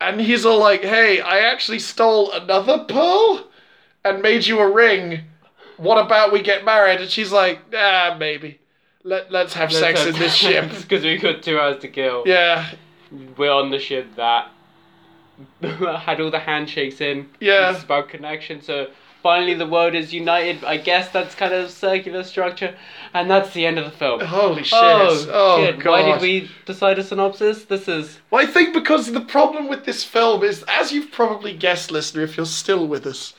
[0.00, 3.46] and he's all like, "Hey, I actually stole another pearl,
[4.04, 5.20] and made you a ring.
[5.76, 8.58] What about we get married?" And she's like, "Ah, maybe.
[9.04, 12.22] Let Let's have sex in this ship." Because we've got two hours to kill.
[12.26, 12.70] Yeah,
[13.36, 14.50] We're on the ship that
[15.62, 17.28] had all the handshakes in.
[17.40, 17.72] Yeah.
[17.74, 18.62] It's about connection.
[18.62, 18.88] So
[19.22, 20.64] finally the world is united.
[20.64, 22.74] I guess that's kind of circular structure.
[23.14, 24.20] And that's the end of the film.
[24.20, 24.78] holy shit!
[24.80, 25.78] Oh, Oh, shit.
[25.80, 25.90] god!
[25.90, 27.64] Why did we decide a synopsis?
[27.64, 28.18] This is.
[28.30, 32.22] Well, I think because the problem with this film is, as you've probably guessed, listener,
[32.22, 33.34] if you're still with us,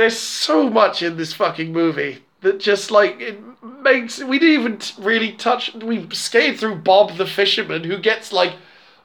[0.00, 3.38] there's so much in this fucking movie that just like it
[3.82, 5.74] makes we didn't even really touch.
[5.74, 8.54] We skated through Bob the fisherman, who gets like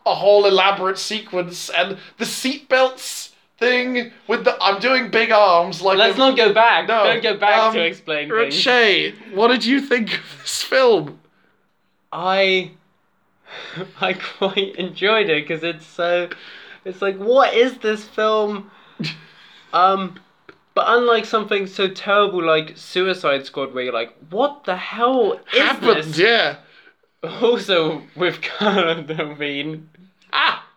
[0.05, 5.97] a whole elaborate sequence and the seatbelts thing with the I'm doing big arms like
[5.97, 6.87] Let's a- not go back.
[6.87, 8.53] No, Don't go back um, to explain things.
[8.53, 11.19] Shay, what did you think of this film?
[12.13, 12.71] I
[13.99, 16.29] I quite enjoyed it because it's so
[16.85, 18.71] it's like what is this film
[19.73, 20.21] um
[20.75, 25.59] but unlike something so terrible like Suicide Squad where you're like what the hell is
[25.59, 26.57] Happened, this yeah.
[27.41, 29.87] also with Cara Delevingne
[30.31, 30.67] Ah!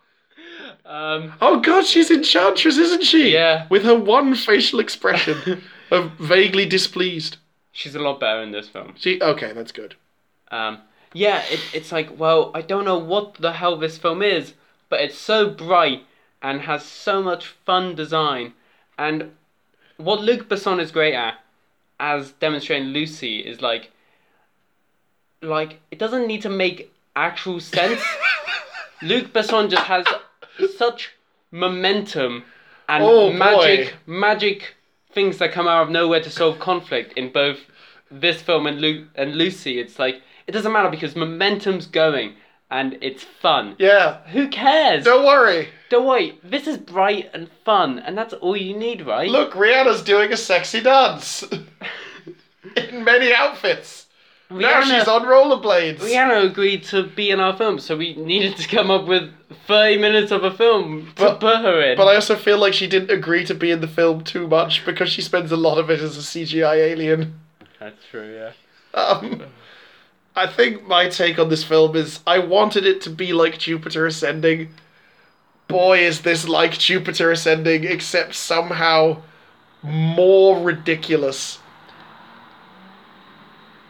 [0.87, 3.33] um Oh god, she's Enchantress, isn't she?
[3.33, 3.67] Yeah.
[3.69, 7.37] With her one facial expression of vaguely displeased.
[7.73, 9.97] she's a lot better in this film She okay, that's good.
[10.51, 10.79] Um,
[11.13, 14.55] yeah, it, it's like, well, I don't know what the hell this film is,
[14.89, 16.05] but it's so bright
[16.41, 18.55] and has so much fun design.
[18.99, 19.33] And
[19.99, 21.35] what Luc Besson is great at,
[22.01, 23.91] as demonstrating Lucy, is like,
[25.43, 28.03] like it doesn't need to make actual sense.
[29.03, 30.07] Luc Besson just has
[30.77, 31.13] such
[31.51, 32.45] momentum
[32.89, 33.37] and Oh, boy.
[33.39, 34.75] magic, magic
[35.13, 37.59] things that come out of nowhere to solve conflict in both
[38.11, 39.79] this film and Lu- and Lucy.
[39.79, 42.35] It's like it doesn't matter because momentum's going
[42.71, 43.77] and it's fun.
[43.79, 44.21] Yeah.
[44.29, 45.05] Who cares?
[45.05, 45.69] Don't worry.
[45.91, 46.39] Don't worry.
[46.45, 49.31] This is bright and fun, and that's all you need, right?
[49.31, 51.45] Look, Rihanna's doing a sexy dance.
[52.77, 54.07] In many outfits.
[54.51, 55.99] Now she's on rollerblades.
[55.99, 59.31] Rihanna agreed to be in our film, so we needed to come up with
[59.67, 61.97] 30 minutes of a film to But- put her in.
[61.99, 64.87] But I also feel like she didn't agree to be in the film too much
[64.87, 67.39] because she spends a lot of it as a CGI alien.
[67.79, 68.99] That's true, yeah.
[68.99, 69.43] Um,
[70.39, 74.07] I think my take on this film is I wanted it to be like Jupiter
[74.07, 74.69] Ascending.
[75.67, 79.23] Boy, is this like Jupiter Ascending, except somehow
[79.83, 81.59] more ridiculous.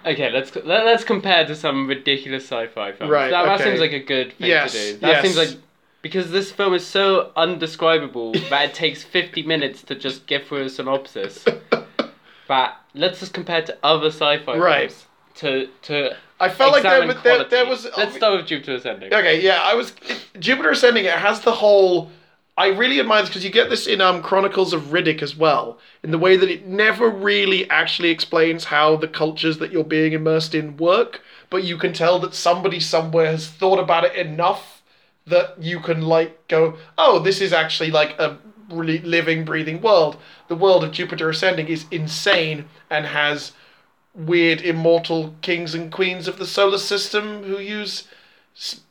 [0.07, 3.11] Okay, let's let, let's compare to some ridiculous sci-fi films.
[3.11, 3.65] Right, That, that okay.
[3.65, 4.99] seems like a good thing Yes, to do.
[5.01, 5.23] That yes.
[5.23, 5.61] seems like
[6.01, 10.63] because this film is so undescribable that it takes 50 minutes to just get through
[10.63, 11.45] a synopsis.
[12.49, 14.91] but let's just compare to other sci-fi Right.
[14.91, 17.87] films to to I felt like there, was- there, there was.
[17.97, 19.13] Let's start with Jupiter Ascending.
[19.13, 19.93] Okay, yeah, I was
[20.39, 21.05] Jupiter Ascending.
[21.05, 22.11] It has the whole.
[22.57, 25.79] I really admire this because you get this in um, Chronicles of Riddick as well,
[26.03, 30.13] in the way that it never really actually explains how the cultures that you're being
[30.13, 31.21] immersed in work,
[31.51, 34.83] but you can tell that somebody somewhere has thought about it enough
[35.25, 38.39] that you can like go, oh, this is actually like a
[38.71, 40.17] really living, breathing world.
[40.49, 43.53] The world of Jupiter Ascending is insane and has
[44.19, 48.09] weird immortal kings and queens of the solar system who use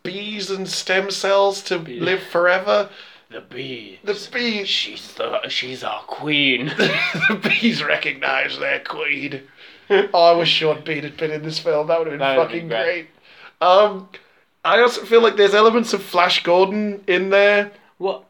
[0.03, 2.89] bees and stem cells to live forever.
[3.29, 3.99] The bee.
[4.05, 6.67] The bees, She's the she's our queen.
[6.77, 9.41] the bees recognize their queen.
[9.89, 11.87] oh, I wish Sean Bean had been in this film.
[11.87, 13.07] That would have been That would've fucking been great.
[13.59, 13.67] great.
[13.67, 14.07] Um,
[14.63, 17.71] I also feel like there's elements of Flash Gordon in there.
[17.97, 18.23] what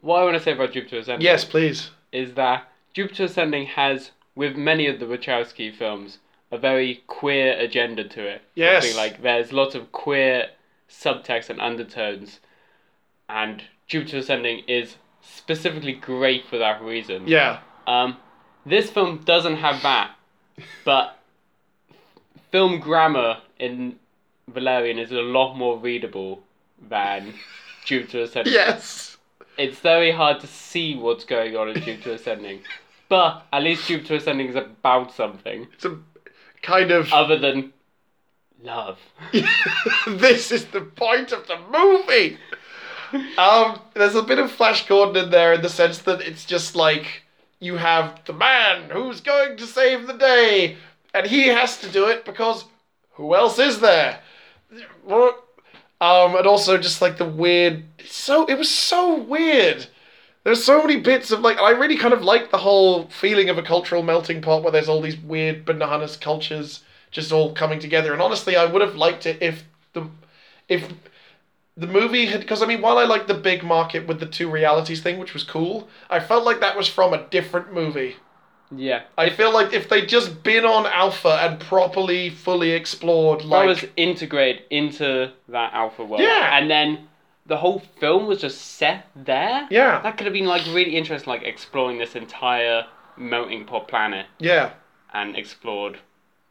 [0.00, 1.24] what I want to say about Jupiter Ascending?
[1.24, 1.90] Yes, please.
[2.10, 6.18] is that Jupiter Ascending has, with many of the Wachowski films,
[6.50, 8.42] a very queer agenda to it.
[8.54, 8.96] Yes.
[8.96, 10.48] Like there's lots of queer
[10.88, 12.40] subtext and undertones,
[13.28, 17.26] and Jupiter Ascending is specifically great for that reason.
[17.28, 17.60] Yeah.
[17.86, 18.16] Um,
[18.66, 20.12] this film doesn't have that,
[20.84, 21.16] but
[22.50, 23.96] film grammar in
[24.48, 26.42] Valerian is a lot more readable
[26.88, 27.34] than
[27.84, 29.16] Jupiter Ascending Yes.
[29.56, 32.60] it's very hard to see what's going on in Jupiter Ascending.
[33.08, 35.98] But at least Jupiter Ascending is about something It's a
[36.62, 37.12] kind of.
[37.12, 37.72] other than
[38.62, 38.98] love.
[40.06, 42.38] this is the point of the movie.
[43.36, 46.76] Um, there's a bit of Flash Gordon in there in the sense that it's just
[46.76, 47.22] like
[47.58, 50.76] you have the man who's going to save the day,
[51.12, 52.64] and he has to do it because
[53.12, 54.20] who else is there?
[55.08, 57.84] Um, and also just like the weird.
[58.06, 59.86] So it was so weird.
[60.44, 63.58] There's so many bits of like I really kind of like the whole feeling of
[63.58, 68.12] a cultural melting pot where there's all these weird bananas cultures just all coming together.
[68.12, 70.08] And honestly, I would have liked it if the
[70.68, 70.92] if
[71.76, 74.50] the movie had because I mean, while I like the big market with the two
[74.50, 78.16] realities thing, which was cool, I felt like that was from a different movie.
[78.74, 79.02] Yeah.
[79.18, 83.66] I feel like if they'd just been on Alpha and properly, fully explored, that like
[83.66, 86.22] was integrated into that alpha world.
[86.22, 86.56] Yeah.
[86.56, 87.08] And then
[87.50, 89.66] the whole film was just set there.
[89.70, 92.86] yeah, That could have been like really interesting, like exploring this entire
[93.16, 94.74] melting pot planet yeah,
[95.12, 95.98] and explored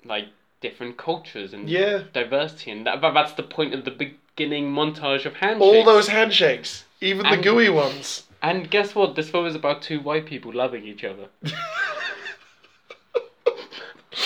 [0.03, 0.25] like
[0.59, 2.03] different cultures and yeah.
[2.11, 2.71] diversity.
[2.71, 5.61] And that, that's the point of the beginning montage of handshakes.
[5.61, 8.23] All those handshakes, even the gooey ones.
[8.41, 9.15] And guess what?
[9.15, 11.29] This film is about two white people loving each other.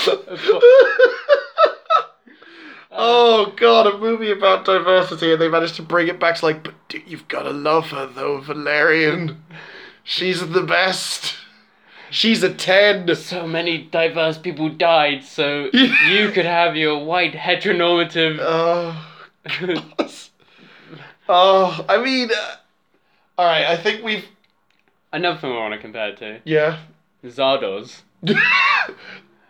[2.94, 6.64] oh god, a movie about diversity, and they managed to bring it back to like,
[6.64, 9.44] but dude, you've gotta love her though, Valerian.
[10.04, 11.36] She's the best.
[12.10, 13.14] She's a ten.
[13.16, 18.38] So many diverse people died, so you could have your white heteronormative.
[18.40, 19.10] Oh,
[21.30, 22.56] oh, I mean, uh,
[23.38, 23.66] all right.
[23.66, 24.26] I think we've
[25.14, 26.80] Another film I want to compare it to yeah.
[27.24, 28.02] Zardoz.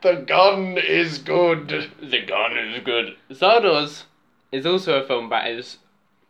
[0.04, 1.68] the gun is good.
[2.02, 3.16] The gun is good.
[3.32, 4.04] Zardoz
[4.52, 5.78] is also a film that is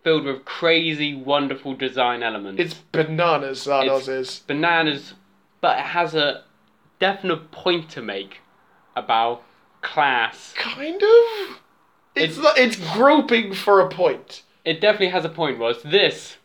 [0.03, 2.61] filled with crazy, wonderful design elements.
[2.61, 3.65] It's bananas.
[3.65, 4.39] Zardoz is.
[4.47, 5.13] bananas,
[5.61, 6.43] but it has a
[6.99, 8.37] definite point to make
[8.95, 9.43] about
[9.81, 10.53] class.
[10.55, 11.59] Kind of.
[12.15, 14.43] It's It's- not, it's groping for a point.
[14.63, 16.37] It definitely has a point, was this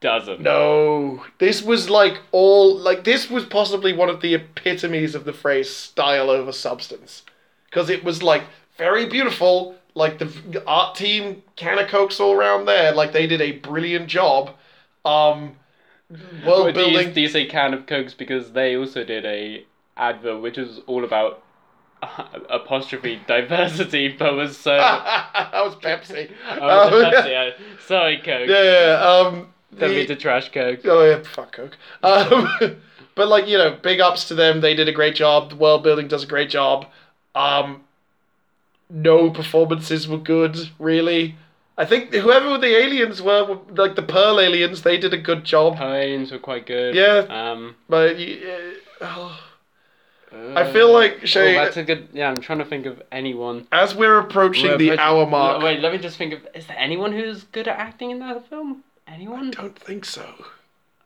[0.00, 0.40] doesn't.
[0.40, 5.32] No, this was like all like this was possibly one of the epitomes of the
[5.32, 7.22] phrase style over substance,
[7.66, 8.44] because it was like
[8.76, 9.74] very beautiful.
[9.94, 12.92] Like the art team, can of cokes all around there.
[12.92, 14.50] Like they did a brilliant job.
[15.06, 15.56] Um,
[16.44, 17.12] world But do, you, building.
[17.14, 19.64] do you say can of cokes because they also did a
[19.96, 21.42] advert which was all about
[22.02, 24.76] uh, apostrophe diversity, but was so.
[24.76, 26.30] that was Pepsi.
[26.46, 27.30] Oh, was Um, Pepsi?
[27.30, 27.50] Yeah.
[27.86, 28.48] Sorry, Coke.
[28.48, 29.00] Yeah, yeah.
[29.02, 30.80] Um, Don't the- mean to trash Coke.
[30.84, 31.76] Oh yeah, fuck Coke.
[32.02, 32.48] Um,
[33.14, 34.60] but like you know, big ups to them.
[34.60, 35.50] They did a great job.
[35.50, 36.86] The world building does a great job.
[37.34, 37.82] Um,
[38.88, 41.36] no performances were good, really.
[41.78, 45.76] I think whoever the aliens were, like the Pearl aliens, they did a good job.
[45.80, 46.94] Aliens were quite good.
[46.94, 47.26] Yeah.
[47.28, 47.76] Um.
[47.88, 48.38] But y-
[49.00, 49.36] uh,
[50.54, 52.08] I feel like, oh, that's a good.
[52.12, 53.66] Yeah, I'm trying to think of anyone.
[53.72, 56.46] as we're approaching We're the approaching- hour mark, Wait, let me just think of.
[56.54, 58.82] Is there anyone who's good at acting in that film?
[59.06, 59.50] Anyone?
[59.50, 60.26] don't think so.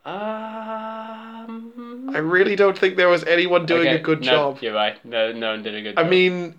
[0.04, 2.10] Um.
[2.14, 4.58] I really don't think there was anyone doing okay, a good no, job.
[4.62, 5.02] You're right.
[5.04, 6.06] No, no one did a good I job.
[6.06, 6.58] I mean,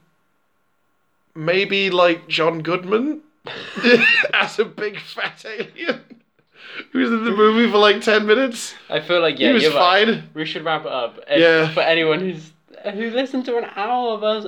[1.36, 3.22] maybe like John Goodman
[4.34, 6.02] as a big fat alien
[6.92, 8.76] who's in the movie for like 10 minutes.
[8.89, 10.08] I feel like yeah, he was you're right.
[10.08, 10.30] fine.
[10.34, 11.20] We should wrap it up.
[11.28, 11.74] If- Yeah.
[11.74, 12.52] For anyone who's
[12.94, 14.48] who listened to an hour of us.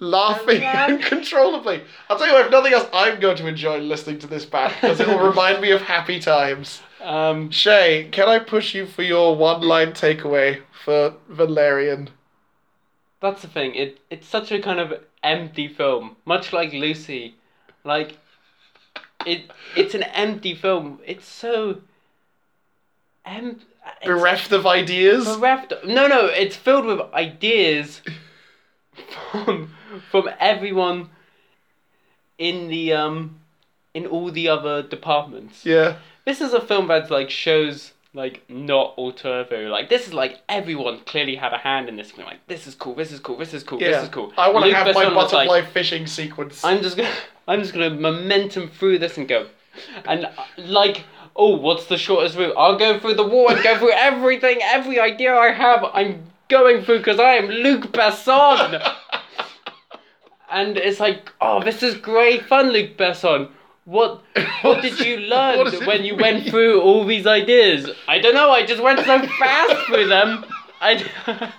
[0.00, 1.82] Laughing uncontrollably.
[2.08, 4.74] I'll tell you what, if nothing else, I'm going to enjoy listening to this back
[4.80, 6.80] because it will remind me of happy times.
[7.02, 7.50] Um.
[7.50, 12.10] Shay, can I push you for your one line takeaway for Valerian?
[13.20, 13.74] That's the thing.
[13.74, 17.34] It it's such a kind of empty film, much like Lucy.
[17.84, 18.18] Like
[19.26, 21.00] it it's an empty film.
[21.04, 21.80] It's so
[23.24, 23.60] em-
[24.00, 25.24] it's Bereft of ideas?
[25.36, 25.72] bereft.
[25.84, 28.02] No, no, it's filled with ideas
[29.32, 29.70] from
[30.10, 31.10] from everyone
[32.38, 33.40] in the um
[33.94, 35.66] in all the other departments.
[35.66, 35.96] Yeah.
[36.24, 39.68] This is a film that like shows like not all turbo.
[39.68, 42.26] Like this is like everyone clearly had a hand in this film.
[42.26, 42.94] Like this is cool.
[42.94, 43.36] This is cool.
[43.36, 43.80] This is cool.
[43.80, 43.92] Yeah.
[43.92, 44.32] This is cool.
[44.36, 46.64] I want to have my Besson was butterfly like, fishing sequence.
[46.64, 47.12] I'm just gonna
[47.48, 49.48] I'm just gonna momentum through this and go,
[50.04, 51.04] and uh, like
[51.34, 52.54] oh what's the shortest route?
[52.56, 55.84] I'll go through the wall and go through everything, every idea I have.
[55.92, 58.94] I'm going through because I am Luc Besson.
[60.50, 63.50] And it's like, oh, this is great fun, Luc Besson.
[63.84, 64.22] What
[64.62, 67.90] what did you learn when you went through all these ideas?
[68.06, 68.50] I don't know.
[68.50, 70.44] I just went so fast through them.
[70.80, 71.04] I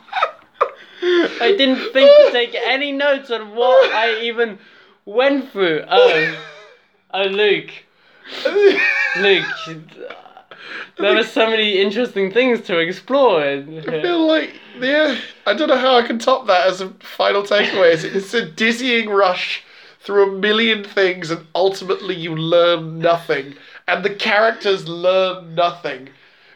[1.01, 4.59] I didn't think to take any notes on what I even
[5.05, 5.83] went through.
[5.89, 6.37] Oh,
[7.13, 7.71] oh, Luc,
[9.17, 9.45] Luc.
[10.99, 13.41] There were so many interesting things to explore.
[13.41, 17.43] I feel like, yeah, I don't know how I can top that as a final
[17.43, 17.93] takeaway.
[17.93, 19.63] It's, it's a dizzying rush
[20.01, 23.55] through a million things, and ultimately you learn nothing,
[23.87, 26.09] and the characters learn nothing.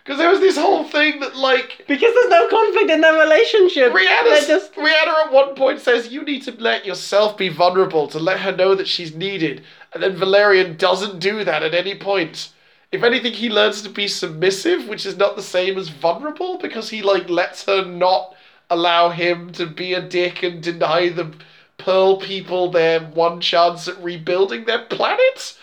[0.03, 3.93] Because there was this whole thing that, like, Because there's no conflict in their relationship.
[3.93, 8.07] Rihanna, They're just Rihanna at one point says you need to let yourself be vulnerable
[8.07, 9.63] to let her know that she's needed,
[9.93, 12.49] and then Valerian doesn't do that at any point.
[12.93, 16.91] If anything, he learns to be submissive, which is not the same as vulnerable, because
[16.91, 18.35] he like lets her not
[18.69, 21.33] allow him to be a dick and deny the
[21.79, 25.57] Pearl people their one chance at rebuilding their planet.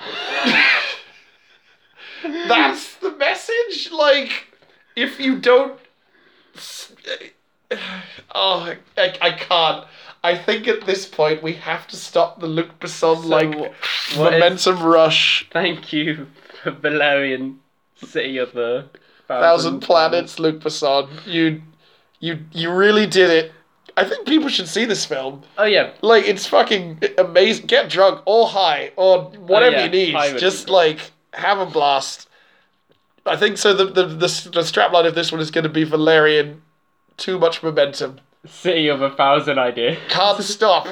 [2.24, 3.92] That's the message.
[3.92, 4.48] Like,
[4.96, 5.78] if you don't
[8.34, 9.86] Oh, I, I can't.
[10.24, 14.82] I think at this point we have to stop the Luc Besson like is- momentum
[14.82, 15.48] rush.
[15.52, 16.26] Thank you
[16.80, 17.60] Valerian
[17.96, 18.88] City of the
[19.26, 21.08] Thousand planets, Luc Besson.
[21.26, 21.62] You,
[22.20, 23.52] you, you really did it.
[23.96, 25.42] I think people should see this film.
[25.56, 27.66] Oh yeah, Like it's fucking amazing.
[27.66, 30.14] Get drunk or high or whatever Oh, yeah, you need.
[30.14, 32.28] would Just be like have a blast.
[33.24, 33.72] I think so.
[33.72, 36.60] The the the, the strapline of this one is going to be Valerian.
[37.16, 38.20] Too much momentum.
[38.46, 39.96] City of a Thousand Ideas.
[40.08, 40.88] Can't stop.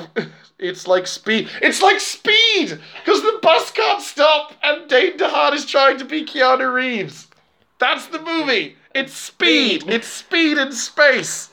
[0.63, 1.49] It's like speed.
[1.61, 6.25] It's like speed because the bus can't stop, and Dane DeHaan is trying to be
[6.25, 7.29] Keanu Reeves.
[7.79, 8.77] That's the movie.
[8.95, 9.83] It's speed.
[9.83, 9.93] Speed.
[9.93, 11.51] It's speed in space.